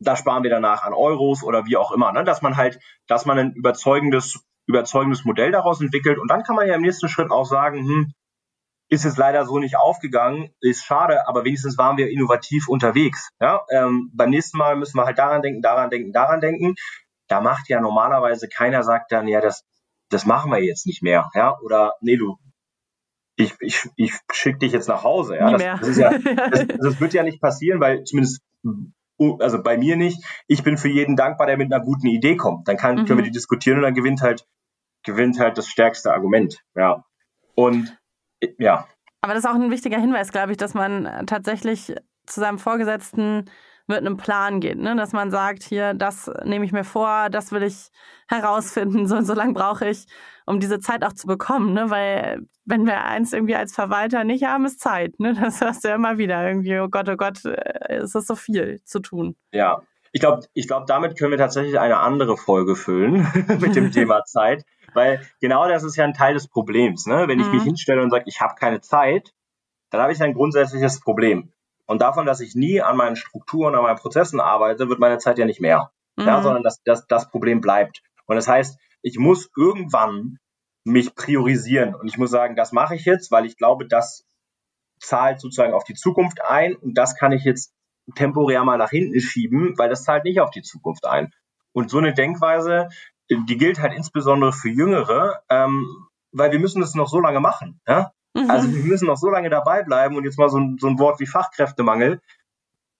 da 0.00 0.16
sparen 0.16 0.42
wir 0.42 0.50
danach 0.50 0.82
an 0.82 0.92
Euros 0.92 1.42
oder 1.42 1.64
wie 1.64 1.78
auch 1.78 1.92
immer. 1.92 2.12
Ne? 2.12 2.24
Dass 2.24 2.42
man 2.42 2.58
halt, 2.58 2.78
dass 3.06 3.24
man 3.24 3.38
ein 3.38 3.52
überzeugendes 3.54 4.44
überzeugendes 4.66 5.24
Modell 5.24 5.52
daraus 5.52 5.80
entwickelt 5.80 6.18
und 6.18 6.28
dann 6.28 6.42
kann 6.42 6.56
man 6.56 6.66
ja 6.66 6.74
im 6.74 6.82
nächsten 6.82 7.08
Schritt 7.08 7.30
auch 7.30 7.44
sagen, 7.44 7.86
hm, 7.86 8.12
ist 8.88 9.04
es 9.04 9.16
leider 9.16 9.44
so 9.44 9.58
nicht 9.58 9.76
aufgegangen, 9.76 10.50
ist 10.60 10.84
schade, 10.84 11.26
aber 11.28 11.44
wenigstens 11.44 11.76
waren 11.76 11.96
wir 11.96 12.10
innovativ 12.10 12.68
unterwegs. 12.68 13.30
Ja? 13.40 13.62
Ähm, 13.70 14.10
beim 14.14 14.30
nächsten 14.30 14.58
Mal 14.58 14.76
müssen 14.76 14.96
wir 14.96 15.04
halt 15.04 15.18
daran 15.18 15.42
denken, 15.42 15.62
daran 15.62 15.90
denken, 15.90 16.12
daran 16.12 16.40
denken. 16.40 16.74
Da 17.28 17.40
macht 17.40 17.68
ja 17.68 17.80
normalerweise 17.80 18.48
keiner 18.48 18.84
sagt 18.84 19.10
dann, 19.10 19.26
ja, 19.26 19.40
das, 19.40 19.64
das 20.10 20.26
machen 20.26 20.52
wir 20.52 20.62
jetzt 20.62 20.86
nicht 20.86 21.02
mehr. 21.02 21.28
Ja? 21.34 21.58
Oder 21.60 21.94
nee, 22.00 22.16
du, 22.16 22.36
ich, 23.34 23.54
ich, 23.60 23.88
ich 23.96 24.12
schicke 24.32 24.58
dich 24.58 24.72
jetzt 24.72 24.88
nach 24.88 25.02
Hause. 25.02 25.36
Ja? 25.36 25.50
Das, 25.50 25.80
das, 25.80 25.98
ja, 25.98 26.18
das, 26.50 26.66
das 26.78 27.00
wird 27.00 27.12
ja 27.12 27.24
nicht 27.24 27.40
passieren, 27.40 27.80
weil 27.80 28.04
zumindest 28.04 28.40
also 29.40 29.62
bei 29.62 29.78
mir 29.78 29.96
nicht. 29.96 30.24
Ich 30.46 30.62
bin 30.62 30.76
für 30.76 30.88
jeden 30.88 31.16
dankbar, 31.16 31.46
der 31.46 31.56
mit 31.56 31.72
einer 31.72 31.84
guten 31.84 32.06
Idee 32.06 32.36
kommt. 32.36 32.68
Dann 32.68 32.76
kann, 32.76 32.96
mhm. 32.96 33.06
können 33.06 33.18
wir 33.18 33.24
die 33.24 33.30
diskutieren 33.30 33.78
und 33.78 33.82
dann 33.82 33.94
gewinnt 33.94 34.20
halt, 34.20 34.46
gewinnt 35.04 35.40
halt 35.40 35.58
das 35.58 35.68
stärkste 35.68 36.12
Argument. 36.12 36.60
Ja. 36.74 37.04
Und 37.54 37.98
ja. 38.58 38.86
Aber 39.20 39.34
das 39.34 39.44
ist 39.44 39.50
auch 39.50 39.54
ein 39.54 39.70
wichtiger 39.70 39.98
Hinweis, 39.98 40.30
glaube 40.30 40.52
ich, 40.52 40.58
dass 40.58 40.74
man 40.74 41.26
tatsächlich 41.26 41.94
zu 42.26 42.40
seinem 42.40 42.58
Vorgesetzten 42.58 43.46
mit 43.86 43.98
einem 43.98 44.16
Plan 44.16 44.60
geht, 44.60 44.78
ne? 44.78 44.96
dass 44.96 45.12
man 45.12 45.30
sagt, 45.30 45.62
hier, 45.62 45.94
das 45.94 46.30
nehme 46.44 46.64
ich 46.64 46.72
mir 46.72 46.84
vor, 46.84 47.28
das 47.30 47.52
will 47.52 47.62
ich 47.62 47.90
herausfinden, 48.28 49.06
so 49.06 49.16
und 49.16 49.24
so 49.24 49.34
lange 49.34 49.52
brauche 49.52 49.88
ich, 49.88 50.06
um 50.44 50.58
diese 50.58 50.80
Zeit 50.80 51.04
auch 51.04 51.12
zu 51.12 51.26
bekommen, 51.26 51.72
ne? 51.72 51.88
weil 51.88 52.40
wenn 52.64 52.84
wir 52.84 53.04
eins 53.04 53.32
irgendwie 53.32 53.54
als 53.54 53.72
Verwalter 53.72 54.24
nicht 54.24 54.44
haben, 54.44 54.64
ist 54.64 54.80
Zeit, 54.80 55.18
ne? 55.20 55.34
das 55.40 55.60
hörst 55.60 55.84
du 55.84 55.88
ja 55.88 55.94
immer 55.94 56.18
wieder 56.18 56.46
irgendwie, 56.46 56.78
oh 56.78 56.88
Gott, 56.88 57.08
oh 57.08 57.16
Gott, 57.16 57.44
äh, 57.44 58.02
ist 58.02 58.14
das 58.14 58.26
so 58.26 58.34
viel 58.34 58.82
zu 58.84 58.98
tun. 59.00 59.36
Ja, 59.52 59.82
ich 60.10 60.20
glaube, 60.20 60.46
ich 60.54 60.66
glaub, 60.66 60.86
damit 60.86 61.16
können 61.16 61.30
wir 61.30 61.38
tatsächlich 61.38 61.78
eine 61.78 61.98
andere 61.98 62.36
Folge 62.36 62.74
füllen 62.74 63.28
mit 63.60 63.76
dem 63.76 63.92
Thema 63.92 64.24
Zeit, 64.24 64.64
weil 64.96 65.20
genau 65.40 65.68
das 65.68 65.84
ist 65.84 65.96
ja 65.96 66.04
ein 66.04 66.14
Teil 66.14 66.34
des 66.34 66.48
Problems. 66.48 67.06
Ne? 67.06 67.28
Wenn 67.28 67.38
ich 67.38 67.46
mich 67.46 67.62
mhm. 67.62 67.66
hinstelle 67.66 68.02
und 68.02 68.10
sage, 68.10 68.24
ich 68.26 68.40
habe 68.40 68.54
keine 68.56 68.80
Zeit, 68.80 69.32
dann 69.90 70.00
habe 70.00 70.12
ich 70.12 70.22
ein 70.22 70.34
grundsätzliches 70.34 71.00
Problem. 71.00 71.52
Und 71.86 72.00
davon, 72.00 72.26
dass 72.26 72.40
ich 72.40 72.54
nie 72.54 72.80
an 72.80 72.96
meinen 72.96 73.16
Strukturen, 73.16 73.74
an 73.76 73.82
meinen 73.82 73.98
Prozessen 73.98 74.40
arbeite, 74.40 74.88
wird 74.88 74.98
meine 74.98 75.18
Zeit 75.18 75.38
ja 75.38 75.44
nicht 75.44 75.60
mehr. 75.60 75.92
Mhm. 76.16 76.26
Ja, 76.26 76.42
sondern 76.42 76.62
das, 76.62 76.82
das, 76.84 77.06
das 77.06 77.30
Problem 77.30 77.60
bleibt. 77.60 78.02
Und 78.26 78.34
das 78.36 78.48
heißt, 78.48 78.78
ich 79.02 79.18
muss 79.18 79.48
irgendwann 79.56 80.38
mich 80.84 81.14
priorisieren. 81.14 81.94
Und 81.94 82.08
ich 82.08 82.18
muss 82.18 82.30
sagen, 82.30 82.56
das 82.56 82.72
mache 82.72 82.94
ich 82.94 83.04
jetzt, 83.04 83.30
weil 83.30 83.46
ich 83.46 83.56
glaube, 83.56 83.86
das 83.86 84.24
zahlt 84.98 85.40
sozusagen 85.40 85.74
auf 85.74 85.84
die 85.84 85.94
Zukunft 85.94 86.42
ein 86.42 86.74
und 86.74 86.94
das 86.94 87.16
kann 87.16 87.32
ich 87.32 87.44
jetzt 87.44 87.74
temporär 88.14 88.64
mal 88.64 88.78
nach 88.78 88.90
hinten 88.90 89.20
schieben, 89.20 89.76
weil 89.76 89.88
das 89.88 90.04
zahlt 90.04 90.24
nicht 90.24 90.40
auf 90.40 90.50
die 90.50 90.62
Zukunft 90.62 91.06
ein. 91.06 91.32
Und 91.72 91.90
so 91.90 91.98
eine 91.98 92.14
Denkweise, 92.14 92.88
die 93.30 93.56
gilt 93.56 93.80
halt 93.80 93.94
insbesondere 93.94 94.52
für 94.52 94.68
Jüngere, 94.68 95.42
ähm, 95.48 95.86
weil 96.32 96.52
wir 96.52 96.58
müssen 96.58 96.80
das 96.80 96.94
noch 96.94 97.08
so 97.08 97.20
lange 97.20 97.40
machen. 97.40 97.80
Ja? 97.86 98.12
Mhm. 98.34 98.50
Also 98.50 98.72
wir 98.72 98.84
müssen 98.84 99.06
noch 99.06 99.16
so 99.16 99.28
lange 99.28 99.50
dabei 99.50 99.82
bleiben 99.82 100.16
und 100.16 100.24
jetzt 100.24 100.38
mal 100.38 100.48
so 100.48 100.58
ein, 100.58 100.76
so 100.78 100.86
ein 100.86 100.98
Wort 100.98 101.20
wie 101.20 101.26
Fachkräftemangel, 101.26 102.20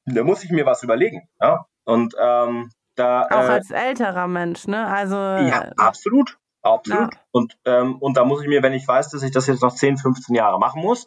da 0.07 0.25
muss 0.25 0.45
ich 0.45 0.51
mir 0.51 0.67
was 0.67 0.83
überlegen. 0.83 1.29
Ja? 1.41 1.67
Und 1.85 2.15
ähm, 2.19 2.71
da, 2.97 3.23
auch 3.27 3.31
äh, 3.31 3.53
als 3.53 3.71
älterer 3.71 4.27
Mensch, 4.27 4.67
ne? 4.67 4.87
Also 4.87 5.17
ja, 5.17 5.71
absolut, 5.77 6.39
absolut. 6.63 7.15
Ja. 7.15 7.21
Und 7.31 7.59
ähm, 7.67 7.97
und 7.99 8.17
da 8.17 8.25
muss 8.25 8.41
ich 8.43 8.49
mir, 8.49 8.63
wenn 8.63 8.73
ich 8.73 8.89
weiß, 8.89 9.11
dass 9.11 9.23
ich 9.23 9.31
das 9.31 9.47
jetzt 9.47 9.63
noch 9.63 9.75
10, 9.75 9.99
15 9.99 10.35
Jahre 10.35 10.59
machen 10.59 10.81
muss, 10.81 11.07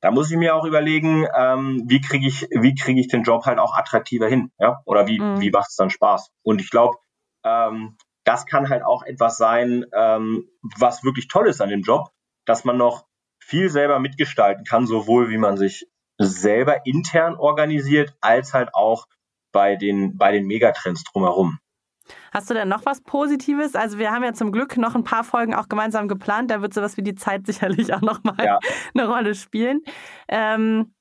da 0.00 0.12
muss 0.12 0.30
ich 0.30 0.36
mir 0.36 0.54
auch 0.54 0.64
überlegen, 0.64 1.26
ähm, 1.36 1.82
wie 1.86 2.00
kriege 2.00 2.26
ich, 2.26 2.42
wie 2.50 2.74
kriege 2.74 3.00
ich 3.00 3.08
den 3.08 3.24
Job 3.24 3.46
halt 3.46 3.58
auch 3.58 3.76
attraktiver 3.76 4.28
hin, 4.28 4.52
ja? 4.58 4.80
Oder 4.84 5.06
wie, 5.08 5.18
mhm. 5.18 5.40
wie 5.40 5.50
macht 5.50 5.70
es 5.70 5.76
dann 5.76 5.90
Spaß? 5.90 6.30
Und 6.42 6.60
ich 6.60 6.70
glaube, 6.70 6.98
ähm, 7.42 7.96
das 8.24 8.46
kann 8.46 8.68
halt 8.68 8.82
auch 8.82 9.02
etwas 9.02 9.36
sein, 9.36 9.84
ähm, 9.94 10.48
was 10.78 11.04
wirklich 11.04 11.28
toll 11.28 11.48
ist 11.48 11.60
an 11.60 11.68
dem 11.68 11.82
Job, 11.82 12.10
dass 12.44 12.64
man 12.64 12.76
noch 12.76 13.06
viel 13.38 13.68
selber 13.68 13.98
mitgestalten 13.98 14.64
kann, 14.64 14.86
sowohl 14.86 15.28
wie 15.28 15.38
man 15.38 15.56
sich 15.56 15.86
selber 16.18 16.86
intern 16.86 17.36
organisiert, 17.36 18.16
als 18.20 18.54
halt 18.54 18.74
auch 18.74 19.06
bei 19.52 19.76
den, 19.76 20.16
bei 20.16 20.32
den 20.32 20.46
Megatrends 20.46 21.04
drumherum. 21.04 21.58
Hast 22.32 22.50
du 22.50 22.54
denn 22.54 22.68
noch 22.68 22.84
was 22.84 23.02
Positives? 23.02 23.74
Also 23.74 23.98
wir 23.98 24.10
haben 24.10 24.24
ja 24.24 24.32
zum 24.32 24.52
Glück 24.52 24.76
noch 24.76 24.94
ein 24.94 25.04
paar 25.04 25.24
Folgen 25.24 25.54
auch 25.54 25.68
gemeinsam 25.68 26.08
geplant. 26.08 26.50
Da 26.50 26.60
wird 26.60 26.74
sowas 26.74 26.96
wie 26.96 27.02
die 27.02 27.14
Zeit 27.14 27.46
sicherlich 27.46 27.94
auch 27.94 28.02
nochmal 28.02 28.44
ja. 28.44 28.58
eine 28.94 29.08
Rolle 29.08 29.34
spielen. 29.34 29.80
Ähm, 30.28 30.94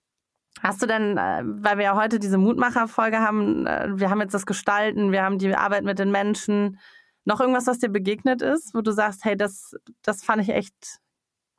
hast 0.62 0.82
du 0.82 0.86
denn, 0.86 1.18
äh, 1.18 1.42
weil 1.44 1.78
wir 1.78 1.86
ja 1.86 1.96
heute 1.96 2.20
diese 2.20 2.38
Mutmacher-Folge 2.38 3.20
haben, 3.20 3.68
äh, 3.68 3.90
wir 3.96 4.10
haben 4.10 4.22
jetzt 4.22 4.34
das 4.34 4.46
Gestalten, 4.46 5.12
wir 5.12 5.24
haben 5.24 5.40
die 5.40 5.54
Arbeit 5.54 5.84
mit 5.84 6.00
den 6.00 6.12
Menschen, 6.12 6.80
noch 7.26 7.40
irgendwas, 7.40 7.68
was 7.68 7.80
dir 7.80 7.90
begegnet 7.90 8.42
ist, 8.42 8.74
wo 8.74 8.82
du 8.82 8.92
sagst, 8.92 9.24
hey, 9.26 9.38
das, 9.38 9.76
das 10.02 10.24
fand 10.24 10.42
ich 10.42 10.50
echt 10.50 11.00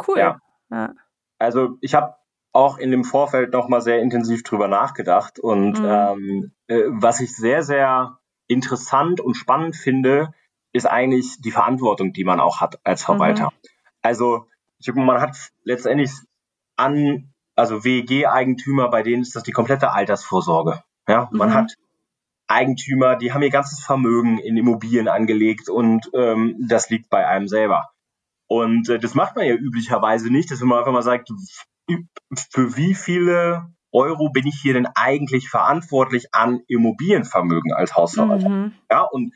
cool. 0.07 0.19
Ja. 0.19 0.41
ja. 0.71 0.95
Also 1.39 1.79
ich 1.81 1.95
habe 1.95 2.15
auch 2.53 2.79
in 2.79 2.91
dem 2.91 3.05
Vorfeld 3.05 3.53
nochmal 3.53 3.81
sehr 3.81 4.01
intensiv 4.01 4.45
drüber 4.45 4.69
nachgedacht 4.69 5.39
und 5.39 5.81
mhm. 5.81 5.85
ähm, 5.87 6.53
äh, 6.69 6.83
was 6.89 7.21
ich 7.21 7.35
sehr, 7.35 7.63
sehr 7.63 8.19
interessant 8.47 9.21
und 9.21 9.35
spannend 9.35 9.75
finde, 9.75 10.33
ist 10.73 10.87
eigentlich 10.87 11.41
die 11.41 11.51
Verantwortung, 11.51 12.13
die 12.13 12.25
man 12.25 12.41
auch 12.41 12.61
hat 12.61 12.79
als 12.85 13.03
Verwalter. 13.03 13.47
Mhm. 13.47 13.69
Also 14.03 14.47
ich 14.79 14.87
glaube, 14.87 15.01
man 15.01 15.21
hat 15.21 15.37
letztendlich 15.63 16.13
an, 16.77 17.33
also 17.57 17.85
WEG-Eigentümer, 17.85 18.89
bei 18.89 19.03
denen 19.03 19.23
ist 19.23 19.35
das 19.35 19.43
die 19.43 19.53
komplette 19.53 19.93
Altersvorsorge. 19.93 20.83
Ja, 21.09 21.29
man 21.33 21.51
mhm. 21.51 21.55
hat 21.55 21.75
Eigentümer, 22.47 23.17
die 23.17 23.33
haben 23.33 23.43
ihr 23.43 23.51
ganzes 23.51 23.81
Vermögen 23.81 24.39
in 24.39 24.57
Immobilien 24.57 25.09
angelegt 25.09 25.69
und 25.69 26.11
ähm, 26.15 26.57
das 26.69 26.91
liegt 26.91 27.09
bei 27.11 27.27
einem 27.27 27.49
selber. 27.49 27.91
Und 28.47 28.89
äh, 28.89 28.99
das 28.99 29.15
macht 29.15 29.37
man 29.37 29.47
ja 29.47 29.55
üblicherweise 29.55 30.31
nicht, 30.31 30.51
dass 30.51 30.61
man 30.61 30.79
einfach 30.79 30.93
mal 30.93 31.03
sagt, 31.03 31.31
für 32.51 32.77
wie 32.77 32.95
viele 32.95 33.69
Euro 33.93 34.31
bin 34.31 34.47
ich 34.47 34.59
hier 34.61 34.75
denn 34.75 34.89
eigentlich 34.95 35.49
verantwortlich 35.49 36.35
an 36.35 36.61
Immobilienvermögen 36.67 37.73
als 37.73 37.97
Hausverwalter? 37.97 38.49
Mhm. 38.49 38.73
Ja, 38.91 39.03
und 39.03 39.33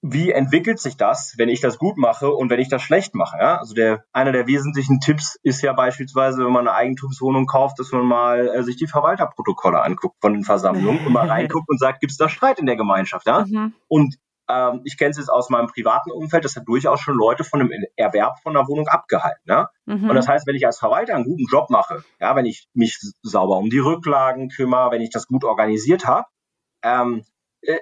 wie 0.00 0.30
entwickelt 0.30 0.78
sich 0.78 0.96
das, 0.96 1.34
wenn 1.38 1.48
ich 1.48 1.60
das 1.60 1.78
gut 1.78 1.96
mache 1.96 2.30
und 2.30 2.50
wenn 2.50 2.60
ich 2.60 2.68
das 2.68 2.82
schlecht 2.82 3.14
mache? 3.14 3.38
Ja? 3.38 3.58
Also 3.58 3.74
der, 3.74 4.04
einer 4.12 4.32
der 4.32 4.46
wesentlichen 4.46 5.00
Tipps 5.00 5.38
ist 5.42 5.62
ja 5.62 5.72
beispielsweise, 5.72 6.44
wenn 6.44 6.52
man 6.52 6.68
eine 6.68 6.76
Eigentumswohnung 6.76 7.46
kauft, 7.46 7.78
dass 7.78 7.92
man 7.92 8.04
mal 8.06 8.48
äh, 8.48 8.62
sich 8.62 8.76
die 8.76 8.86
Verwalterprotokolle 8.86 9.82
anguckt 9.82 10.16
von 10.20 10.34
den 10.34 10.44
Versammlungen 10.44 11.04
und 11.06 11.12
mal 11.12 11.28
reinguckt 11.30 11.68
und 11.68 11.78
sagt, 11.78 12.00
gibt 12.00 12.12
es 12.12 12.18
da 12.18 12.28
Streit 12.28 12.58
in 12.58 12.66
der 12.66 12.76
Gemeinschaft? 12.76 13.26
Ja? 13.26 13.44
Mhm. 13.44 13.74
Und 13.88 14.16
ähm, 14.48 14.82
ich 14.84 14.96
kenne 14.96 15.10
es 15.10 15.18
jetzt 15.18 15.30
aus 15.30 15.50
meinem 15.50 15.66
privaten 15.68 16.10
Umfeld, 16.10 16.44
das 16.44 16.56
hat 16.56 16.66
durchaus 16.66 17.00
schon 17.00 17.16
Leute 17.16 17.44
von 17.44 17.60
dem 17.60 17.70
Erwerb 17.96 18.40
von 18.42 18.56
einer 18.56 18.68
Wohnung 18.68 18.88
abgehalten. 18.88 19.42
Ne? 19.46 19.68
Mhm. 19.86 20.10
Und 20.10 20.14
das 20.14 20.28
heißt, 20.28 20.46
wenn 20.46 20.56
ich 20.56 20.66
als 20.66 20.78
Verwalter 20.78 21.14
einen 21.14 21.24
guten 21.24 21.46
Job 21.50 21.70
mache, 21.70 22.04
ja, 22.20 22.36
wenn 22.36 22.46
ich 22.46 22.68
mich 22.74 22.98
sauber 23.22 23.58
um 23.58 23.70
die 23.70 23.78
Rücklagen 23.78 24.48
kümmere, 24.48 24.90
wenn 24.90 25.02
ich 25.02 25.10
das 25.10 25.26
gut 25.26 25.44
organisiert 25.44 26.06
habe, 26.06 26.26
ähm, 26.82 27.18
äh, 27.18 27.24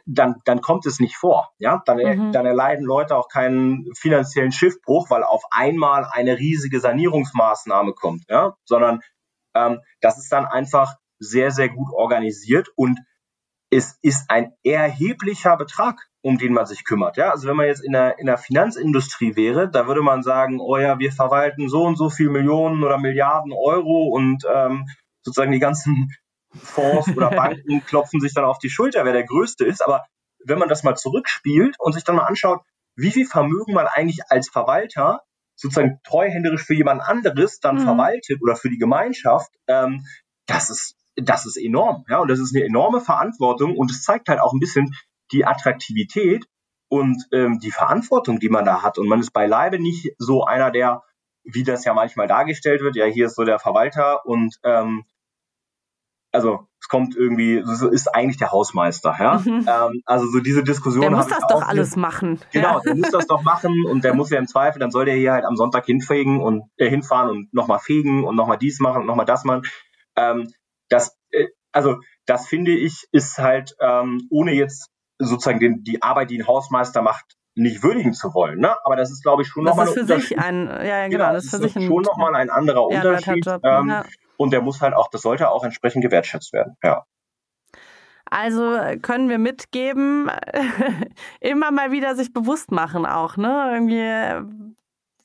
dann, 0.06 0.36
dann 0.44 0.60
kommt 0.60 0.86
es 0.86 1.00
nicht 1.00 1.16
vor. 1.16 1.50
Ja, 1.58 1.82
dann, 1.86 1.98
mhm. 1.98 2.32
dann 2.32 2.46
erleiden 2.46 2.84
Leute 2.84 3.16
auch 3.16 3.28
keinen 3.28 3.86
finanziellen 3.96 4.52
Schiffbruch, 4.52 5.10
weil 5.10 5.22
auf 5.22 5.42
einmal 5.50 6.06
eine 6.10 6.38
riesige 6.38 6.80
Sanierungsmaßnahme 6.80 7.92
kommt, 7.92 8.24
ja, 8.28 8.54
sondern 8.64 9.00
ähm, 9.54 9.80
das 10.00 10.18
ist 10.18 10.30
dann 10.32 10.46
einfach 10.46 10.96
sehr, 11.18 11.50
sehr 11.50 11.68
gut 11.68 11.92
organisiert 11.92 12.68
und 12.76 12.98
es 13.70 13.98
ist 14.02 14.30
ein 14.30 14.52
erheblicher 14.64 15.56
Betrag, 15.56 16.08
um 16.22 16.38
den 16.38 16.52
man 16.52 16.66
sich 16.66 16.84
kümmert. 16.84 17.16
Ja, 17.16 17.30
also 17.30 17.48
wenn 17.48 17.56
man 17.56 17.66
jetzt 17.66 17.84
in 17.84 17.92
der, 17.92 18.18
in 18.18 18.26
der 18.26 18.36
Finanzindustrie 18.36 19.36
wäre, 19.36 19.70
da 19.70 19.86
würde 19.86 20.02
man 20.02 20.22
sagen, 20.22 20.58
oh 20.60 20.76
ja, 20.76 20.98
wir 20.98 21.12
verwalten 21.12 21.68
so 21.68 21.84
und 21.84 21.96
so 21.96 22.10
viel 22.10 22.30
Millionen 22.30 22.82
oder 22.82 22.98
Milliarden 22.98 23.52
Euro 23.52 24.08
und 24.08 24.44
ähm, 24.52 24.86
sozusagen 25.22 25.52
die 25.52 25.60
ganzen 25.60 26.10
Fonds 26.54 27.08
oder 27.16 27.30
Banken 27.30 27.84
klopfen 27.84 28.20
sich 28.20 28.34
dann 28.34 28.44
auf 28.44 28.58
die 28.58 28.70
Schulter, 28.70 29.04
wer 29.04 29.12
der 29.12 29.24
Größte 29.24 29.64
ist. 29.64 29.84
Aber 29.84 30.04
wenn 30.44 30.58
man 30.58 30.68
das 30.68 30.82
mal 30.82 30.96
zurückspielt 30.96 31.76
und 31.78 31.92
sich 31.92 32.04
dann 32.04 32.16
mal 32.16 32.26
anschaut, 32.26 32.60
wie 32.96 33.10
viel 33.10 33.26
Vermögen 33.26 33.72
man 33.74 33.86
eigentlich 33.86 34.20
als 34.28 34.48
Verwalter 34.48 35.22
sozusagen 35.54 36.00
treuhänderisch 36.04 36.64
für 36.64 36.74
jemand 36.74 37.02
anderes 37.02 37.60
dann 37.60 37.76
mhm. 37.76 37.84
verwaltet 37.84 38.40
oder 38.42 38.56
für 38.56 38.70
die 38.70 38.78
Gemeinschaft, 38.78 39.50
ähm, 39.68 40.06
das 40.46 40.70
ist 40.70 40.96
das 41.16 41.44
ist 41.44 41.56
enorm, 41.56 42.04
ja, 42.08 42.18
und 42.18 42.28
das 42.28 42.38
ist 42.38 42.54
eine 42.54 42.64
enorme 42.64 43.00
Verantwortung 43.00 43.76
und 43.76 43.90
es 43.90 44.02
zeigt 44.02 44.28
halt 44.28 44.40
auch 44.40 44.52
ein 44.52 44.60
bisschen 44.60 44.94
die 45.32 45.44
Attraktivität 45.44 46.46
und 46.88 47.22
ähm, 47.32 47.58
die 47.60 47.70
Verantwortung, 47.70 48.40
die 48.40 48.48
man 48.48 48.64
da 48.64 48.82
hat. 48.82 48.98
Und 48.98 49.08
man 49.08 49.20
ist 49.20 49.32
beileibe 49.32 49.78
nicht 49.78 50.12
so 50.18 50.44
einer, 50.44 50.70
der, 50.70 51.02
wie 51.44 51.62
das 51.62 51.84
ja 51.84 51.94
manchmal 51.94 52.26
dargestellt 52.26 52.80
wird, 52.80 52.96
ja, 52.96 53.04
hier 53.06 53.26
ist 53.26 53.36
so 53.36 53.44
der 53.44 53.58
Verwalter 53.58 54.26
und 54.26 54.56
ähm, 54.64 55.04
also 56.32 56.66
es 56.80 56.88
kommt 56.88 57.16
irgendwie, 57.16 57.58
es 57.58 57.82
ist 57.82 58.08
eigentlich 58.08 58.38
der 58.38 58.52
Hausmeister, 58.52 59.14
ja. 59.18 59.38
Mhm. 59.38 59.66
Ähm, 59.68 60.02
also 60.06 60.26
so 60.26 60.40
diese 60.40 60.62
Diskussion. 60.62 61.02
Der 61.02 61.10
muss 61.10 61.26
das 61.26 61.42
doch 61.48 61.62
alles 61.62 61.96
machen. 61.96 62.40
Genau, 62.52 62.76
ja. 62.76 62.80
der 62.80 62.94
muss 62.94 63.10
das 63.10 63.26
doch 63.26 63.42
machen 63.42 63.74
und 63.86 64.04
der 64.04 64.14
muss 64.14 64.30
ja 64.30 64.38
im 64.38 64.46
Zweifel, 64.46 64.78
dann 64.78 64.90
soll 64.90 65.04
der 65.04 65.14
hier 65.14 65.32
halt 65.32 65.44
am 65.44 65.56
Sonntag 65.56 65.86
hinfegen 65.86 66.40
und 66.40 66.64
äh, 66.76 66.88
hinfahren 66.88 67.30
und 67.30 67.52
nochmal 67.52 67.78
fegen 67.78 68.24
und 68.24 68.36
nochmal 68.36 68.58
dies 68.58 68.80
machen 68.80 69.02
und 69.02 69.06
nochmal 69.06 69.26
das 69.26 69.44
machen. 69.44 69.62
Ähm, 70.16 70.48
das, 70.88 71.16
äh, 71.30 71.48
also 71.72 71.98
das 72.26 72.46
finde 72.46 72.72
ich, 72.72 73.06
ist 73.12 73.38
halt, 73.38 73.74
ähm, 73.80 74.26
ohne 74.30 74.52
jetzt 74.52 74.88
sozusagen 75.18 75.60
den, 75.60 75.82
die 75.82 76.02
Arbeit, 76.02 76.30
die 76.30 76.38
ein 76.40 76.46
Hausmeister 76.46 77.02
macht, 77.02 77.36
nicht 77.54 77.82
würdigen 77.82 78.12
zu 78.14 78.32
wollen. 78.32 78.58
Ne? 78.58 78.74
Aber 78.84 78.96
das 78.96 79.10
ist, 79.10 79.22
glaube 79.22 79.42
ich, 79.42 79.48
schon 79.48 79.64
nochmal 79.64 79.88
ein 79.88 79.94
für 79.94 80.04
sich 80.04 80.38
ein, 80.38 80.66
ja, 80.66 80.84
ja 80.84 81.08
genau, 81.08 81.24
genau, 81.24 81.32
das 81.32 81.44
ist 81.44 81.50
für 81.50 81.58
sich 81.58 81.76
ein, 81.76 81.82
schon 81.82 82.02
nochmal 82.02 82.34
ein 82.34 82.48
anderer 82.48 82.86
Unterschied. 82.86 83.46
Ähm, 83.62 83.88
ja. 83.88 84.04
Und 84.40 84.54
der 84.54 84.62
muss 84.62 84.80
halt 84.80 84.94
auch, 84.94 85.10
das 85.10 85.20
sollte 85.20 85.50
auch 85.50 85.64
entsprechend 85.64 86.02
gewertschätzt 86.02 86.54
werden. 86.54 86.74
Ja. 86.82 87.04
Also 88.24 88.78
können 89.02 89.28
wir 89.28 89.36
mitgeben, 89.36 90.30
immer 91.40 91.70
mal 91.70 91.92
wieder 91.92 92.16
sich 92.16 92.32
bewusst 92.32 92.72
machen 92.72 93.04
auch, 93.04 93.36
ne? 93.36 93.70
Irgendwie, 93.74 94.72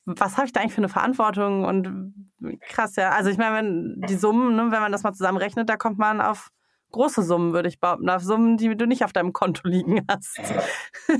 was 0.04 0.36
habe 0.36 0.46
ich 0.46 0.52
da 0.52 0.60
eigentlich 0.60 0.74
für 0.74 0.82
eine 0.82 0.90
Verantwortung 0.90 1.64
und 1.64 2.28
krass, 2.68 2.96
ja. 2.96 3.08
Also 3.08 3.30
ich 3.30 3.38
meine, 3.38 3.56
wenn 3.56 4.02
die 4.06 4.16
Summen, 4.16 4.54
ne, 4.54 4.70
wenn 4.70 4.82
man 4.82 4.92
das 4.92 5.02
mal 5.02 5.14
zusammenrechnet, 5.14 5.66
da 5.66 5.78
kommt 5.78 5.96
man 5.96 6.20
auf 6.20 6.50
große 6.96 7.22
Summen, 7.22 7.52
würde 7.52 7.68
ich 7.68 7.78
behaupten, 7.78 8.08
auf 8.08 8.22
Summen, 8.22 8.56
die 8.56 8.76
du 8.76 8.86
nicht 8.86 9.04
auf 9.04 9.12
deinem 9.12 9.32
Konto 9.32 9.68
liegen 9.68 10.04
hast. 10.10 10.38
Äh, 10.38 11.18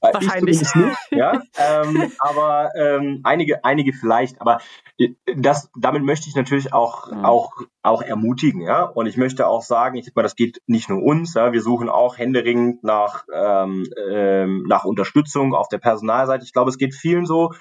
Wahrscheinlich. 0.00 0.62
Ich 0.62 0.74
nicht, 0.74 0.96
ja. 1.10 1.42
ähm, 1.56 2.10
aber 2.18 2.70
ähm, 2.74 3.20
einige, 3.22 3.64
einige 3.64 3.92
vielleicht. 3.92 4.40
Aber 4.40 4.58
äh, 4.98 5.10
das, 5.36 5.70
damit 5.78 6.02
möchte 6.02 6.28
ich 6.28 6.34
natürlich 6.34 6.72
auch, 6.72 7.10
mhm. 7.10 7.24
auch, 7.24 7.52
auch 7.82 8.02
ermutigen, 8.02 8.62
ja. 8.62 8.84
Und 8.84 9.06
ich 9.06 9.16
möchte 9.16 9.46
auch 9.46 9.62
sagen, 9.62 9.96
ich 9.96 10.06
sag 10.06 10.16
mal, 10.16 10.22
das 10.22 10.36
geht 10.36 10.60
nicht 10.66 10.88
nur 10.88 11.02
uns, 11.02 11.34
ja. 11.34 11.52
Wir 11.52 11.62
suchen 11.62 11.88
auch 11.88 12.18
händeringend 12.18 12.82
nach, 12.82 13.24
ähm, 13.32 13.86
ähm, 14.10 14.64
nach 14.66 14.84
Unterstützung 14.84 15.54
auf 15.54 15.68
der 15.68 15.78
Personalseite. 15.78 16.44
Ich 16.44 16.52
glaube, 16.52 16.70
es 16.70 16.78
geht 16.78 16.94
vielen 16.94 17.26
so. 17.26 17.52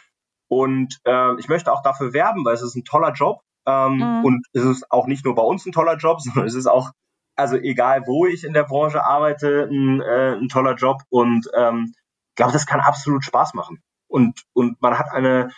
Und 0.48 1.00
äh, 1.04 1.40
ich 1.40 1.48
möchte 1.48 1.72
auch 1.72 1.84
dafür 1.84 2.14
werben, 2.14 2.44
weil 2.46 2.56
es 2.56 2.64
ist 2.64 2.76
ein 2.76 2.86
toller 2.86 3.12
Job. 3.12 3.42
Ähm, 3.68 3.98
mhm. 3.98 4.26
Und 4.26 4.48
es 4.54 4.64
ist 4.64 4.92
auch 4.92 5.08
nicht 5.08 5.26
nur 5.26 5.36
bei 5.36 5.44
uns 5.44 5.66
ein 5.66 5.72
toller 5.72 5.98
Job, 5.98 6.22
sondern 6.22 6.46
es 6.46 6.56
ist 6.56 6.68
auch 6.68 6.92
also 7.40 7.56
egal 7.56 8.06
wo 8.06 8.26
ich 8.26 8.44
in 8.44 8.54
der 8.54 8.66
Branche 8.66 9.04
arbeite, 9.04 9.68
ein, 9.72 10.02
äh, 10.02 10.36
ein 10.36 10.50
toller 10.50 10.76
Job 10.76 11.04
und 11.10 11.50
ähm, 11.56 11.94
glaube, 12.36 12.52
das 12.52 12.66
kann 12.66 12.82
absolut 12.82 13.24
Spaß 13.24 13.54
machen. 13.54 13.82
Und, 14.08 14.44
und 14.54 14.82
man 14.82 15.00
hat 15.00 15.12
eine, 15.12 15.52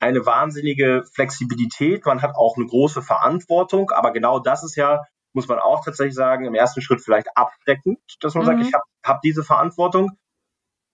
eine 0.00 0.24
wahnsinnige 0.24 1.04
Flexibilität, 1.12 2.06
man 2.06 2.22
hat 2.22 2.34
auch 2.34 2.56
eine 2.56 2.66
große 2.66 3.02
Verantwortung, 3.02 3.90
aber 3.90 4.12
genau 4.12 4.38
das 4.38 4.64
ist 4.64 4.76
ja, 4.76 5.04
muss 5.34 5.48
man 5.48 5.58
auch 5.58 5.84
tatsächlich 5.84 6.14
sagen, 6.14 6.46
im 6.46 6.54
ersten 6.54 6.80
Schritt 6.80 7.02
vielleicht 7.02 7.36
abschreckend, 7.36 7.98
dass 8.20 8.34
man 8.34 8.44
mhm. 8.44 8.46
sagt, 8.46 8.60
ich 8.62 8.74
habe 8.74 8.84
hab 9.04 9.20
diese 9.22 9.44
Verantwortung, 9.44 10.12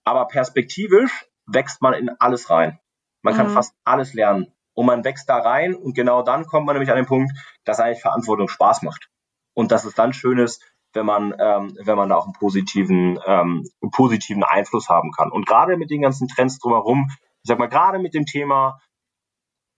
aber 0.03 0.27
perspektivisch 0.27 1.27
wächst 1.45 1.81
man 1.81 1.93
in 1.93 2.09
alles 2.19 2.49
rein. 2.49 2.79
Man 3.21 3.33
mhm. 3.33 3.37
kann 3.37 3.49
fast 3.51 3.73
alles 3.83 4.13
lernen 4.13 4.53
und 4.73 4.85
man 4.85 5.05
wächst 5.05 5.29
da 5.29 5.37
rein 5.37 5.75
und 5.75 5.93
genau 5.93 6.23
dann 6.23 6.45
kommt 6.45 6.65
man 6.65 6.75
nämlich 6.75 6.91
an 6.91 6.97
den 6.97 7.05
Punkt, 7.05 7.31
dass 7.63 7.79
eigentlich 7.79 8.01
Verantwortung 8.01 8.49
Spaß 8.49 8.81
macht 8.81 9.09
und 9.55 9.71
dass 9.71 9.85
es 9.85 9.95
dann 9.95 10.13
schön 10.13 10.37
ist, 10.37 10.63
wenn 10.93 11.05
man, 11.05 11.33
ähm, 11.39 11.77
wenn 11.83 11.97
man 11.97 12.09
da 12.09 12.15
auch 12.15 12.25
einen 12.25 12.33
positiven, 12.33 13.19
ähm, 13.25 13.67
einen 13.81 13.91
positiven 13.91 14.43
Einfluss 14.43 14.89
haben 14.89 15.11
kann. 15.11 15.31
Und 15.31 15.45
gerade 15.45 15.77
mit 15.77 15.89
den 15.89 16.01
ganzen 16.01 16.27
Trends 16.27 16.59
drumherum, 16.59 17.07
ich 17.09 17.47
sag 17.47 17.59
mal, 17.59 17.67
gerade 17.67 17.99
mit 17.99 18.13
dem 18.13 18.25
Thema 18.25 18.79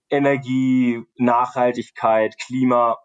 Energie, 0.10 1.04
Nachhaltigkeit, 1.18 2.38
Klima, 2.38 2.98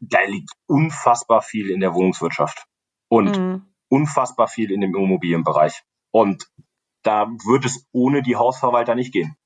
da 0.00 0.22
liegt 0.22 0.50
unfassbar 0.66 1.42
viel 1.42 1.70
in 1.70 1.80
der 1.80 1.94
Wohnungswirtschaft 1.94 2.66
und 3.08 3.38
mhm. 3.38 3.66
unfassbar 3.88 4.48
viel 4.48 4.70
in 4.70 4.80
dem 4.80 4.94
Immobilienbereich. 4.94 5.82
Und 6.10 6.50
da 7.02 7.28
wird 7.46 7.64
es 7.64 7.86
ohne 7.92 8.22
die 8.22 8.36
Hausverwalter 8.36 8.94
nicht 8.94 9.12
gehen. 9.12 9.36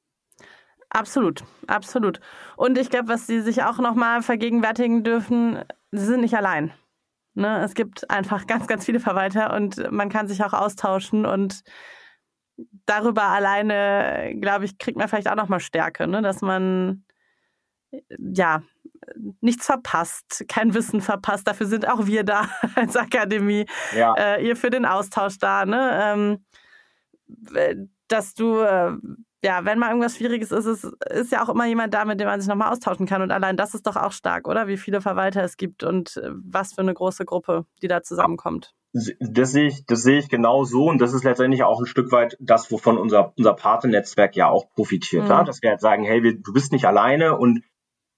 Absolut, 0.94 1.42
absolut. 1.66 2.20
Und 2.56 2.78
ich 2.78 2.88
glaube, 2.88 3.08
was 3.08 3.26
Sie 3.26 3.40
sich 3.40 3.64
auch 3.64 3.78
nochmal 3.78 4.22
vergegenwärtigen 4.22 5.02
dürfen, 5.02 5.64
Sie 5.90 6.04
sind 6.04 6.20
nicht 6.20 6.36
allein. 6.36 6.72
Ne? 7.34 7.64
Es 7.64 7.74
gibt 7.74 8.08
einfach 8.10 8.46
ganz, 8.46 8.68
ganz 8.68 8.84
viele 8.84 9.00
Verwalter 9.00 9.52
und 9.54 9.90
man 9.90 10.08
kann 10.08 10.28
sich 10.28 10.44
auch 10.44 10.52
austauschen 10.52 11.26
und 11.26 11.62
darüber 12.86 13.24
alleine, 13.24 14.36
glaube 14.40 14.66
ich, 14.66 14.78
kriegt 14.78 14.96
man 14.96 15.08
vielleicht 15.08 15.28
auch 15.28 15.34
nochmal 15.34 15.58
Stärke, 15.58 16.06
ne? 16.06 16.22
dass 16.22 16.42
man 16.42 17.04
ja 18.18 18.62
nichts 19.40 19.66
verpasst, 19.66 20.44
kein 20.46 20.74
Wissen 20.74 21.00
verpasst. 21.00 21.48
Dafür 21.48 21.66
sind 21.66 21.88
auch 21.88 22.06
wir 22.06 22.22
da 22.22 22.48
als 22.76 22.96
Akademie, 22.96 23.66
ja. 23.96 24.14
äh, 24.16 24.46
ihr 24.46 24.54
für 24.54 24.70
den 24.70 24.86
Austausch 24.86 25.38
da. 25.38 25.66
Ne? 25.66 26.38
Ähm, 27.26 27.84
dass 28.06 28.34
du 28.34 28.60
äh, 28.60 28.92
ja, 29.44 29.64
wenn 29.66 29.78
mal 29.78 29.88
irgendwas 29.88 30.16
Schwieriges 30.16 30.50
ist, 30.52 30.64
ist, 30.64 30.84
ist 31.10 31.30
ja 31.30 31.44
auch 31.44 31.50
immer 31.50 31.66
jemand 31.66 31.92
da, 31.92 32.06
mit 32.06 32.18
dem 32.18 32.26
man 32.26 32.40
sich 32.40 32.48
nochmal 32.48 32.72
austauschen 32.72 33.04
kann. 33.04 33.20
Und 33.20 33.30
allein 33.30 33.58
das 33.58 33.74
ist 33.74 33.86
doch 33.86 33.96
auch 33.96 34.12
stark, 34.12 34.48
oder? 34.48 34.68
Wie 34.68 34.78
viele 34.78 35.02
Verwalter 35.02 35.42
es 35.42 35.58
gibt 35.58 35.84
und 35.84 36.16
äh, 36.16 36.30
was 36.32 36.72
für 36.72 36.80
eine 36.80 36.94
große 36.94 37.26
Gruppe, 37.26 37.66
die 37.82 37.88
da 37.88 38.02
zusammenkommt. 38.02 38.72
Das 39.20 39.52
sehe 39.52 39.66
ich, 39.66 39.84
das 39.84 40.02
sehe 40.02 40.18
ich 40.18 40.30
genau 40.30 40.64
so. 40.64 40.86
Und 40.86 40.98
das 40.98 41.12
ist 41.12 41.24
letztendlich 41.24 41.62
auch 41.62 41.78
ein 41.78 41.86
Stück 41.86 42.10
weit 42.10 42.38
das, 42.40 42.72
wovon 42.72 42.96
unser, 42.96 43.34
unser 43.36 43.52
Patennetzwerk 43.52 44.34
ja 44.34 44.48
auch 44.48 44.70
profitiert. 44.70 45.24
Mhm. 45.24 45.30
Ja? 45.30 45.44
Dass 45.44 45.60
wir 45.60 45.70
halt 45.70 45.80
sagen, 45.80 46.04
hey, 46.04 46.22
wir, 46.22 46.40
du 46.40 46.52
bist 46.54 46.72
nicht 46.72 46.86
alleine 46.86 47.36
und 47.36 47.62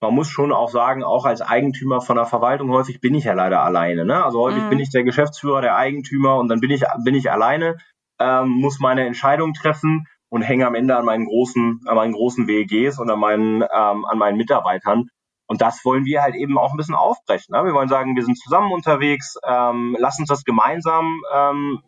man 0.01 0.15
muss 0.15 0.29
schon 0.29 0.53
auch 0.53 0.69
sagen, 0.69 1.03
auch 1.03 1.25
als 1.25 1.41
Eigentümer 1.41 2.01
von 2.03 2.17
der 2.17 2.27
Verwaltung 2.27 2.71
häufig 2.71 3.01
bin 3.01 3.15
ich 3.15 3.25
ja 3.25 3.33
leider 3.33 3.65
alleine. 3.65 4.05
Ne? 4.05 4.23
Also 4.23 4.41
häufig 4.41 4.63
mhm. 4.63 4.69
bin 4.69 4.79
ich 4.79 4.91
der 4.91 5.03
Geschäftsführer, 5.03 5.61
der 5.61 5.77
Eigentümer 5.77 6.37
und 6.37 6.47
dann 6.49 6.61
bin 6.61 6.71
ich, 6.71 6.85
bin 7.05 7.17
ich 7.17 7.33
alleine, 7.33 7.79
ähm, 8.21 8.49
muss 8.49 8.79
meine 8.79 9.07
Entscheidung 9.07 9.55
treffen 9.55 10.07
und 10.29 10.43
hänge 10.43 10.67
am 10.67 10.75
Ende 10.75 10.97
an 10.97 11.05
meinen 11.05 11.27
großen, 11.27 11.81
an 11.87 11.97
meinen 11.97 12.13
großen 12.13 12.47
WEGs 12.47 12.99
und 12.99 13.11
an 13.11 13.19
meinen, 13.19 13.63
ähm, 13.63 14.05
an 14.05 14.19
meinen 14.19 14.37
Mitarbeitern. 14.37 15.09
Und 15.47 15.61
das 15.61 15.85
wollen 15.85 16.05
wir 16.05 16.23
halt 16.23 16.35
eben 16.35 16.59
auch 16.59 16.73
ein 16.73 16.77
bisschen 16.77 16.97
aufbrechen. 16.97 17.55
Ne? 17.55 17.65
Wir 17.65 17.73
wollen 17.73 17.89
sagen, 17.89 18.17
wir 18.17 18.25
sind 18.25 18.39
zusammen 18.39 18.73
unterwegs, 18.73 19.37
ähm, 19.47 19.97
lass 19.99 20.19
uns 20.19 20.29
das 20.29 20.45
gemeinsam, 20.45 21.23
ähm, 21.33 21.83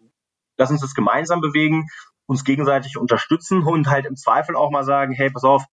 lass 0.56 0.70
uns 0.70 0.80
das 0.80 0.94
gemeinsam 0.94 1.40
bewegen, 1.40 1.88
uns 2.26 2.44
gegenseitig 2.44 2.96
unterstützen 2.96 3.62
und 3.62 3.88
halt 3.88 4.06
im 4.06 4.16
Zweifel 4.16 4.54
auch 4.54 4.70
mal 4.70 4.84
sagen, 4.84 5.12
hey, 5.12 5.30
pass 5.30 5.44
auf, 5.44 5.64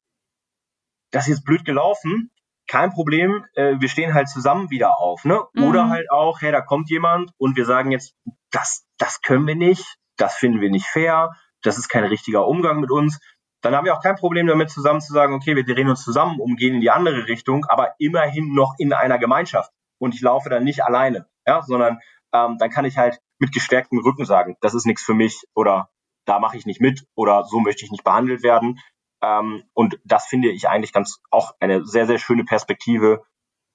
das 1.12 1.26
ist 1.26 1.38
jetzt 1.38 1.46
blöd 1.46 1.66
gelaufen, 1.66 2.32
kein 2.68 2.92
Problem, 2.92 3.46
äh, 3.54 3.76
wir 3.80 3.90
stehen 3.90 4.14
halt 4.14 4.30
zusammen 4.30 4.72
wieder 4.72 5.00
auf, 5.00 5.24
ne? 5.24 5.44
Mhm. 5.54 5.64
Oder 5.64 5.90
halt 5.90 6.10
auch, 6.10 6.42
hey, 6.42 6.52
da 6.52 6.62
kommt 6.62 6.90
jemand 6.90 7.32
und 7.38 7.56
wir 7.56 7.66
sagen 7.66 7.92
jetzt, 7.92 8.16
das, 8.52 8.86
das 8.98 9.22
können 9.22 9.46
wir 9.46 9.56
nicht, 9.56 9.98
das 10.18 10.36
finden 10.36 10.62
wir 10.62 10.72
nicht 10.72 10.88
fair, 10.88 11.36
das 11.66 11.78
ist 11.78 11.90
kein 11.90 12.04
richtiger 12.06 12.48
Umgang 12.48 12.80
mit 12.80 12.92
uns, 12.92 13.20
dann 13.62 13.76
haben 13.76 13.86
wir 13.86 13.96
auch 13.96 14.02
kein 14.02 14.16
Problem 14.16 14.46
damit, 14.48 14.70
zusammen 14.70 15.02
zu 15.02 15.12
sagen, 15.12 15.34
okay, 15.34 15.56
wir 15.56 15.66
drehen 15.66 15.90
uns 15.90 16.04
zusammen 16.04 16.40
um, 16.40 16.56
gehen 16.56 16.76
in 16.76 16.82
die 16.82 16.92
andere 16.92 17.28
Richtung, 17.28 17.66
aber 17.66 17.96
immerhin 17.98 18.54
noch 18.54 18.76
in 18.78 18.94
einer 18.94 19.18
Gemeinschaft. 19.18 19.72
Und 19.98 20.14
ich 20.14 20.22
laufe 20.22 20.50
dann 20.50 20.64
nicht 20.64 20.84
alleine, 20.84 21.28
ja, 21.48 21.64
sondern 21.64 22.00
ähm, 22.34 22.58
dann 22.60 22.70
kann 22.70 22.86
ich 22.86 22.98
halt 22.98 23.20
mit 23.40 23.52
gestärktem 23.54 24.00
Rücken 24.00 24.26
sagen, 24.26 24.56
das 24.62 24.76
ist 24.76 24.86
nichts 24.86 25.04
für 25.04 25.14
mich 25.14 25.46
oder 25.56 25.90
da 26.26 26.40
mache 26.40 26.58
ich 26.58 26.66
nicht 26.66 26.82
mit 26.82 27.06
oder 27.16 27.46
so 27.46 27.60
möchte 27.60 27.86
ich 27.86 27.92
nicht 27.92 28.04
behandelt 28.04 28.44
werden. 28.44 28.80
Ähm, 29.22 29.64
und 29.74 30.00
das 30.04 30.28
finde 30.28 30.50
ich 30.50 30.68
eigentlich 30.68 30.94
ganz 30.94 31.22
auch 31.32 31.54
eine 31.60 31.86
sehr, 31.86 32.06
sehr 32.06 32.20
schöne 32.20 32.44
Perspektive 32.44 33.24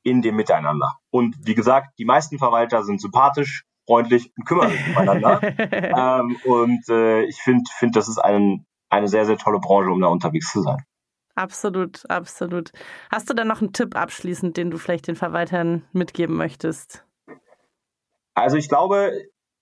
in 0.02 0.22
dem 0.22 0.36
Miteinander. 0.36 0.98
Und 1.10 1.36
wie 1.40 1.54
gesagt, 1.54 1.98
die 1.98 2.04
meisten 2.04 2.38
Verwalter 2.38 2.84
sind 2.84 3.00
sympathisch, 3.00 3.64
freundlich 3.90 4.32
und 4.36 4.44
kümmern 4.44 4.70
sich 4.70 4.86
umeinander. 4.88 5.40
ähm, 6.22 6.36
und 6.44 6.88
äh, 6.88 7.24
ich 7.24 7.42
finde, 7.42 7.64
find, 7.76 7.96
das 7.96 8.08
ist 8.08 8.18
ein, 8.18 8.64
eine 8.88 9.08
sehr, 9.08 9.26
sehr 9.26 9.36
tolle 9.36 9.58
Branche, 9.58 9.90
um 9.90 10.00
da 10.00 10.06
unterwegs 10.06 10.52
zu 10.52 10.62
sein. 10.62 10.84
Absolut, 11.34 12.08
absolut. 12.08 12.70
Hast 13.10 13.28
du 13.28 13.34
dann 13.34 13.48
noch 13.48 13.60
einen 13.60 13.72
Tipp 13.72 13.96
abschließend, 13.96 14.56
den 14.56 14.70
du 14.70 14.78
vielleicht 14.78 15.08
den 15.08 15.16
Verwaltern 15.16 15.84
mitgeben 15.92 16.36
möchtest? 16.36 17.04
Also 18.34 18.56
ich 18.56 18.68
glaube, 18.68 19.12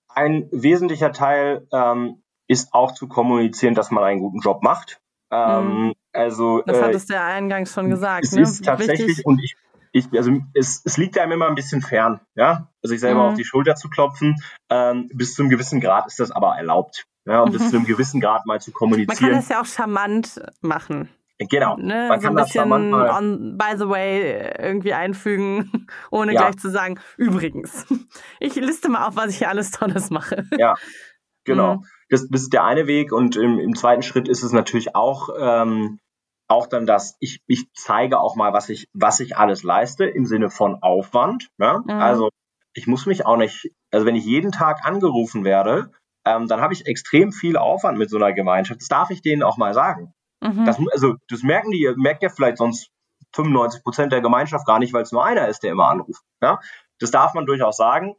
ein 0.09 0.49
wesentlicher 0.53 1.13
Teil 1.13 1.67
ähm, 1.73 2.23
ist 2.49 2.75
auch 2.75 2.93
zu 2.93 3.09
kommunizieren, 3.09 3.75
dass 3.75 3.91
man 3.91 4.05
einen 4.05 4.21
guten 4.21 4.41
Job 4.41 4.63
macht. 4.63 5.01
Ähm, 5.31 5.87
mhm. 5.87 5.93
Also 6.13 6.63
das 6.67 6.83
hattest 6.83 7.09
äh, 7.11 7.15
du 7.15 7.19
ja 7.19 7.27
eingangs 7.27 7.73
schon 7.73 7.89
gesagt. 7.89 8.25
Es 8.25 8.33
ne? 8.33 8.43
ist 8.43 8.65
tatsächlich 8.65 9.09
Wichtig. 9.09 9.27
und 9.27 9.43
ich 9.43 9.57
ich, 9.93 10.07
also 10.13 10.33
es, 10.55 10.83
es 10.85 10.97
liegt 10.97 11.19
einem 11.19 11.33
immer 11.33 11.49
ein 11.49 11.55
bisschen 11.55 11.83
fern, 11.83 12.21
ja. 12.35 12.69
Also 12.83 12.95
ich 12.95 13.01
selber 13.01 13.23
mhm. 13.23 13.29
auf 13.31 13.35
die 13.35 13.45
Schulter 13.45 13.75
zu 13.75 13.89
klopfen. 13.89 14.37
Ähm, 14.71 15.09
bis 15.13 15.35
zu 15.35 15.43
einem 15.43 15.51
gewissen 15.51 15.81
Grad 15.81 16.07
ist 16.07 16.21
das 16.21 16.31
aber 16.31 16.57
erlaubt. 16.57 17.07
Ja, 17.27 17.43
und 17.43 17.51
mhm. 17.51 17.59
bis 17.59 17.71
zu 17.71 17.77
einem 17.77 17.87
gewissen 17.87 18.21
Grad 18.21 18.47
mal 18.47 18.61
zu 18.61 18.73
kommunizieren. 18.73 19.19
Man 19.21 19.31
kann 19.31 19.41
das 19.41 19.49
ja 19.49 19.61
auch 19.61 19.67
charmant 19.67 20.41
machen. 20.63 21.11
Genau. 21.39 21.77
Ne? 21.77 22.07
Man 22.09 22.21
so 22.21 22.29
ein 22.29 22.35
bisschen 22.35 22.73
on, 22.73 23.59
by 23.59 23.77
the 23.77 23.89
way 23.89 24.53
irgendwie 24.59 24.93
einfügen, 24.93 25.87
ohne 26.11 26.35
ja. 26.35 26.41
gleich 26.41 26.57
zu 26.59 26.71
sagen, 26.71 26.99
übrigens, 27.17 27.87
ich 28.41 28.57
liste 28.57 28.89
mal 28.89 29.07
auf, 29.07 29.17
was 29.17 29.31
ich 29.31 29.39
hier 29.39 29.49
alles 29.49 29.71
Tolles 29.71 30.11
mache. 30.11 30.47
Ja, 30.59 30.75
genau. 31.45 31.77
Mhm. 31.77 31.85
Das, 32.11 32.29
das 32.29 32.43
ist 32.43 32.53
der 32.53 32.65
eine 32.65 32.87
Weg 32.87 33.13
und 33.13 33.37
im, 33.37 33.59
im 33.59 33.77
zweiten 33.77 34.03
Schritt 34.03 34.29
ist 34.29 34.43
es 34.43 34.53
natürlich 34.53 34.97
auch, 34.97 35.29
ähm, 35.39 36.01
auch 36.49 36.67
dann 36.67 36.87
das, 36.87 37.17
ich, 37.21 37.43
ich 37.47 37.71
zeige 37.75 38.19
auch 38.19 38.35
mal, 38.35 38.53
was 38.53 38.71
ich, 38.71 38.89
was 38.95 39.21
ich 39.21 39.37
alles 39.37 39.63
leiste 39.63 40.07
im 40.07 40.25
Sinne 40.25 40.51
von 40.51 40.83
Aufwand. 40.83 41.51
Ja? 41.59 41.79
Mhm. 41.79 41.91
Also 41.91 42.31
ich 42.73 42.87
muss 42.87 43.07
mich 43.07 43.27
auch 43.27 43.37
nicht, 43.37 43.71
also 43.93 44.07
wenn 44.07 44.17
ich 44.17 44.25
jeden 44.25 44.51
Tag 44.51 44.85
angerufen 44.85 45.45
werde, 45.45 45.93
ähm, 46.25 46.49
dann 46.49 46.61
habe 46.61 46.73
ich 46.73 46.87
extrem 46.87 47.33
viel 47.33 47.57
Aufwand 47.57 47.99
mit 47.99 48.11
so 48.11 48.17
einer 48.17 48.33
Gemeinschaft. 48.33 48.81
Das 48.81 48.89
darf 48.89 49.11
ich 49.11 49.23
denen 49.23 49.43
auch 49.43 49.59
mal 49.59 49.75
sagen. 49.75 50.15
Mhm. 50.41 50.65
Das, 50.65 50.79
also 50.93 51.17
das 51.29 51.43
merken 51.43 51.71
die, 51.71 51.93
merkt 51.97 52.23
ja 52.23 52.31
vielleicht 52.31 52.59
sonst 52.59 52.91
95 53.35 53.83
Prozent 53.83 54.13
der 54.13 54.23
Gemeinschaft 54.23 54.67
gar 54.67 54.79
nicht, 54.79 54.95
weil 54.95 55.03
es 55.03 55.13
nur 55.13 55.25
einer 55.25 55.49
ist, 55.49 55.63
der 55.63 55.73
immer 55.73 55.89
anruft. 55.89 56.23
Ja? 56.41 56.61
Das 56.99 57.11
darf 57.11 57.35
man 57.35 57.47
durchaus 57.47 57.77
sagen. 57.77 58.15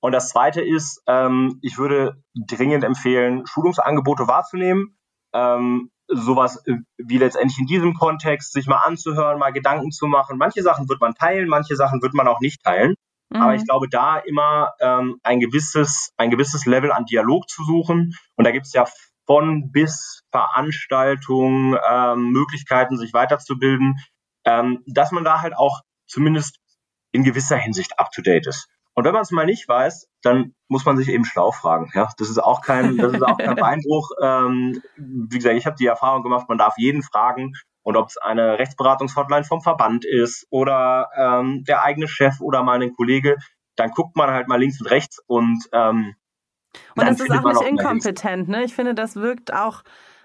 Und 0.00 0.12
das 0.12 0.28
Zweite 0.28 0.62
ist, 0.62 1.02
ähm, 1.06 1.58
ich 1.62 1.78
würde 1.78 2.22
dringend 2.34 2.84
empfehlen, 2.84 3.46
Schulungsangebote 3.46 4.26
wahrzunehmen. 4.26 4.98
Ähm, 5.32 5.90
sowas 6.08 6.62
äh, 6.66 6.76
wie 6.96 7.18
letztendlich 7.18 7.58
in 7.58 7.66
diesem 7.66 7.94
Kontext 7.94 8.52
sich 8.52 8.66
mal 8.66 8.82
anzuhören, 8.82 9.38
mal 9.38 9.52
Gedanken 9.52 9.90
zu 9.90 10.06
machen. 10.06 10.38
Manche 10.38 10.62
Sachen 10.62 10.88
wird 10.88 11.00
man 11.00 11.14
teilen, 11.14 11.48
manche 11.48 11.76
Sachen 11.76 12.02
wird 12.02 12.14
man 12.14 12.28
auch 12.28 12.40
nicht 12.40 12.62
teilen. 12.62 12.94
Mhm. 13.30 13.42
Aber 13.42 13.54
ich 13.54 13.64
glaube, 13.64 13.88
da 13.88 14.18
immer 14.18 14.72
ähm, 14.80 15.18
ein 15.22 15.40
gewisses, 15.40 16.12
ein 16.16 16.30
gewisses 16.30 16.66
Level 16.66 16.92
an 16.92 17.06
Dialog 17.06 17.48
zu 17.48 17.64
suchen. 17.64 18.14
Und 18.36 18.44
da 18.44 18.50
gibt 18.50 18.66
es 18.66 18.72
ja 18.72 18.86
von 19.26 19.70
bis 19.72 20.22
Veranstaltungen, 20.30 21.78
ähm, 21.88 22.30
Möglichkeiten, 22.30 22.98
sich 22.98 23.12
weiterzubilden, 23.12 23.96
ähm, 24.44 24.82
dass 24.86 25.12
man 25.12 25.24
da 25.24 25.40
halt 25.40 25.56
auch 25.56 25.80
zumindest 26.06 26.58
in 27.12 27.24
gewisser 27.24 27.56
Hinsicht 27.56 27.98
up 27.98 28.10
to 28.10 28.22
date 28.22 28.46
ist. 28.46 28.68
Und 28.94 29.04
wenn 29.04 29.12
man 29.12 29.22
es 29.22 29.30
mal 29.32 29.46
nicht 29.46 29.68
weiß, 29.68 30.08
dann 30.22 30.54
muss 30.68 30.84
man 30.84 30.96
sich 30.96 31.08
eben 31.08 31.24
schlau 31.24 31.50
fragen. 31.50 31.90
Ja, 31.94 32.08
das 32.16 32.30
ist 32.30 32.38
auch 32.38 32.62
kein, 32.62 32.96
das 32.96 33.12
ist 33.12 33.22
auch 33.22 33.38
kein 33.38 33.56
Beinbruch. 33.56 34.10
Ähm, 34.22 34.82
wie 34.96 35.36
gesagt, 35.36 35.56
ich 35.56 35.66
habe 35.66 35.76
die 35.76 35.86
Erfahrung 35.86 36.22
gemacht, 36.22 36.48
man 36.48 36.58
darf 36.58 36.74
jeden 36.76 37.02
fragen. 37.02 37.52
Und 37.82 37.96
ob 37.96 38.08
es 38.08 38.16
eine 38.16 38.58
Rechtsberatungshotline 38.58 39.44
vom 39.44 39.60
Verband 39.60 40.04
ist 40.04 40.46
oder 40.50 41.10
ähm, 41.16 41.64
der 41.64 41.82
eigene 41.82 42.08
Chef 42.08 42.40
oder 42.40 42.62
mal 42.62 42.80
ein 42.80 42.94
Kollege, 42.94 43.36
dann 43.76 43.90
guckt 43.90 44.16
man 44.16 44.30
halt 44.30 44.48
mal 44.48 44.58
links 44.58 44.80
und 44.80 44.86
rechts 44.86 45.18
und 45.26 45.68
ähm, 45.72 46.14
und 46.96 47.06
das 47.06 47.20
ist 47.20 47.30
auch 47.30 47.44
nicht 47.44 47.62
inkompetent, 47.62 48.48
ne? 48.48 48.64
Ich 48.64 48.74
finde, 48.74 48.94
das 48.94 49.14
wirkt 49.14 49.52
auch 49.52 49.82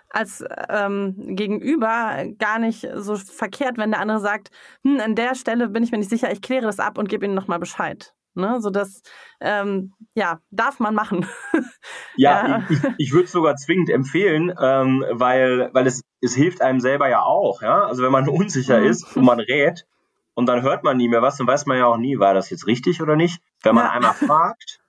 als 0.10 0.44
ähm, 0.70 1.36
Gegenüber 1.36 2.26
gar 2.40 2.58
nicht 2.58 2.88
so 2.96 3.16
verkehrt, 3.16 3.78
wenn 3.78 3.92
der 3.92 4.00
andere 4.00 4.20
sagt, 4.20 4.50
hm, 4.84 5.00
an 5.00 5.16
der 5.16 5.36
Stelle 5.36 5.70
bin 5.70 5.84
ich 5.84 5.92
mir 5.92 6.00
nicht 6.00 6.10
sicher, 6.10 6.32
ich 6.32 6.42
kläre 6.42 6.64
das 6.64 6.80
ab 6.80 6.98
und 6.98 7.10
gebe 7.10 7.26
Ihnen 7.26 7.36
nochmal 7.36 7.60
Bescheid. 7.60 8.16
Ne? 8.36 8.62
So 8.62 8.70
das, 8.70 9.02
ähm, 9.42 9.94
ja, 10.14 10.40
darf 10.52 10.80
man 10.80 10.96
machen. 10.96 11.28
ja, 12.16 12.48
ja, 12.48 12.64
ich, 12.70 12.80
ich 12.98 13.12
würde 13.12 13.26
es 13.26 13.32
sogar 13.32 13.56
zwingend 13.56 13.90
empfehlen, 13.90 14.54
ähm, 14.62 15.06
weil, 15.12 15.70
weil 15.74 15.88
es, 15.88 16.02
es 16.22 16.36
hilft 16.36 16.62
einem 16.62 16.80
selber 16.80 17.10
ja 17.10 17.22
auch. 17.22 17.62
Ja? 17.62 17.84
Also 17.84 18.04
wenn 18.04 18.12
man 18.12 18.30
unsicher 18.30 18.80
mhm. 18.80 18.88
ist 18.88 19.16
und 19.16 19.26
man 19.26 19.40
rät 19.40 19.86
und 20.34 20.46
dann 20.46 20.62
hört 20.62 20.84
man 20.84 20.98
nie 20.98 21.10
mehr 21.10 21.22
was, 21.22 21.38
dann 21.38 21.48
weiß 21.48 21.66
man 21.66 21.78
ja 21.78 21.86
auch 21.86 21.98
nie, 21.98 22.20
war 22.20 22.34
das 22.34 22.50
jetzt 22.50 22.68
richtig 22.68 23.02
oder 23.02 23.16
nicht. 23.16 23.42
Wenn 23.64 23.76
man 23.76 23.86
ja. 23.86 23.92
einmal 23.92 24.14
fragt, 24.14 24.80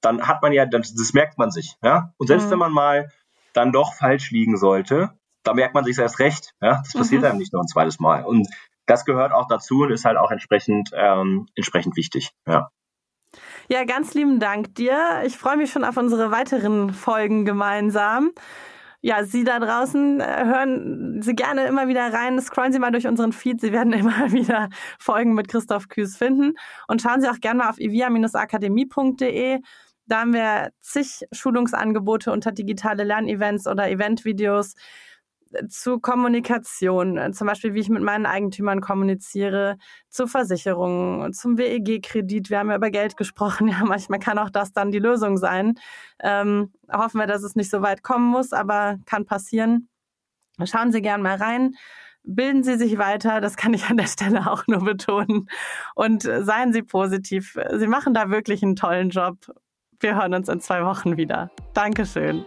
dann 0.00 0.26
hat 0.26 0.42
man 0.42 0.52
ja, 0.52 0.66
das, 0.66 0.94
das 0.94 1.12
merkt 1.12 1.38
man 1.38 1.50
sich. 1.50 1.76
Ja? 1.82 2.12
Und 2.16 2.28
selbst 2.28 2.46
mhm. 2.46 2.52
wenn 2.52 2.58
man 2.58 2.72
mal 2.72 3.10
dann 3.52 3.72
doch 3.72 3.94
falsch 3.94 4.30
liegen 4.30 4.56
sollte, 4.56 5.10
da 5.42 5.52
merkt 5.54 5.74
man 5.74 5.84
sich 5.84 5.98
erst 5.98 6.18
recht. 6.18 6.54
Ja? 6.60 6.82
Das 6.84 6.92
passiert 6.94 7.22
mhm. 7.22 7.28
einem 7.28 7.38
nicht 7.38 7.52
noch 7.52 7.60
ein 7.60 7.68
zweites 7.68 8.00
Mal. 8.00 8.24
Und 8.24 8.48
das 8.86 9.04
gehört 9.04 9.32
auch 9.32 9.48
dazu 9.48 9.82
und 9.82 9.90
ist 9.90 10.04
halt 10.04 10.16
auch 10.16 10.30
entsprechend, 10.30 10.90
ähm, 10.94 11.46
entsprechend 11.54 11.96
wichtig. 11.96 12.30
Ja. 12.46 12.70
Ja, 13.68 13.84
ganz 13.84 14.12
lieben 14.14 14.40
Dank 14.40 14.74
dir. 14.74 15.22
Ich 15.24 15.38
freue 15.38 15.56
mich 15.56 15.72
schon 15.72 15.84
auf 15.84 15.96
unsere 15.96 16.30
weiteren 16.30 16.92
Folgen 16.92 17.46
gemeinsam. 17.46 18.32
Ja, 19.00 19.24
Sie 19.24 19.44
da 19.44 19.58
draußen 19.58 20.20
äh, 20.20 20.44
hören 20.44 21.22
Sie 21.22 21.34
gerne 21.34 21.66
immer 21.66 21.88
wieder 21.88 22.12
rein, 22.12 22.40
scrollen 22.40 22.72
Sie 22.72 22.78
mal 22.78 22.90
durch 22.90 23.06
unseren 23.06 23.32
Feed. 23.32 23.60
Sie 23.60 23.72
werden 23.72 23.92
immer 23.94 24.32
wieder 24.32 24.68
Folgen 24.98 25.34
mit 25.34 25.48
Christoph 25.48 25.88
Küß 25.88 26.16
finden. 26.16 26.54
Und 26.88 27.00
schauen 27.02 27.20
Sie 27.22 27.28
auch 27.28 27.40
gerne 27.40 27.58
mal 27.60 27.70
auf 27.70 27.78
ivia-akademie.de. 27.78 29.60
Da 30.06 30.20
haben 30.20 30.34
wir 30.34 30.70
zig 30.80 31.24
Schulungsangebote 31.32 32.32
unter 32.32 32.52
digitale 32.52 33.04
Lernevents 33.04 33.66
oder 33.66 33.90
Eventvideos 33.90 34.74
zu 35.68 35.98
Kommunikation, 35.98 37.16
äh, 37.16 37.32
zum 37.32 37.46
Beispiel 37.46 37.74
wie 37.74 37.80
ich 37.80 37.88
mit 37.88 38.02
meinen 38.02 38.26
Eigentümern 38.26 38.80
kommuniziere, 38.80 39.76
zu 40.08 40.26
Versicherungen, 40.26 41.32
zum 41.32 41.58
WEG-Kredit. 41.58 42.50
Wir 42.50 42.58
haben 42.58 42.70
ja 42.70 42.76
über 42.76 42.90
Geld 42.90 43.16
gesprochen. 43.16 43.68
Ja, 43.74 43.84
manchmal 43.84 44.20
kann 44.20 44.38
auch 44.38 44.50
das 44.50 44.72
dann 44.72 44.92
die 44.92 44.98
Lösung 44.98 45.36
sein. 45.36 45.74
Ähm, 46.20 46.72
hoffen 46.92 47.18
wir, 47.18 47.26
dass 47.26 47.42
es 47.42 47.56
nicht 47.56 47.70
so 47.70 47.82
weit 47.82 48.02
kommen 48.02 48.26
muss, 48.26 48.52
aber 48.52 48.98
kann 49.04 49.24
passieren. 49.24 49.88
Schauen 50.64 50.92
Sie 50.92 51.02
gern 51.02 51.22
mal 51.22 51.36
rein. 51.36 51.74
Bilden 52.22 52.62
Sie 52.62 52.76
sich 52.76 52.96
weiter, 52.98 53.40
das 53.40 53.56
kann 53.56 53.74
ich 53.74 53.90
an 53.90 53.96
der 53.96 54.06
Stelle 54.06 54.50
auch 54.50 54.66
nur 54.66 54.84
betonen. 54.84 55.48
Und 55.94 56.22
seien 56.22 56.72
Sie 56.72 56.82
positiv. 56.82 57.58
Sie 57.72 57.86
machen 57.88 58.14
da 58.14 58.30
wirklich 58.30 58.62
einen 58.62 58.76
tollen 58.76 59.10
Job. 59.10 59.36
Wir 60.00 60.16
hören 60.16 60.34
uns 60.34 60.48
in 60.48 60.60
zwei 60.60 60.84
Wochen 60.84 61.16
wieder. 61.16 61.50
Dankeschön. 61.74 62.44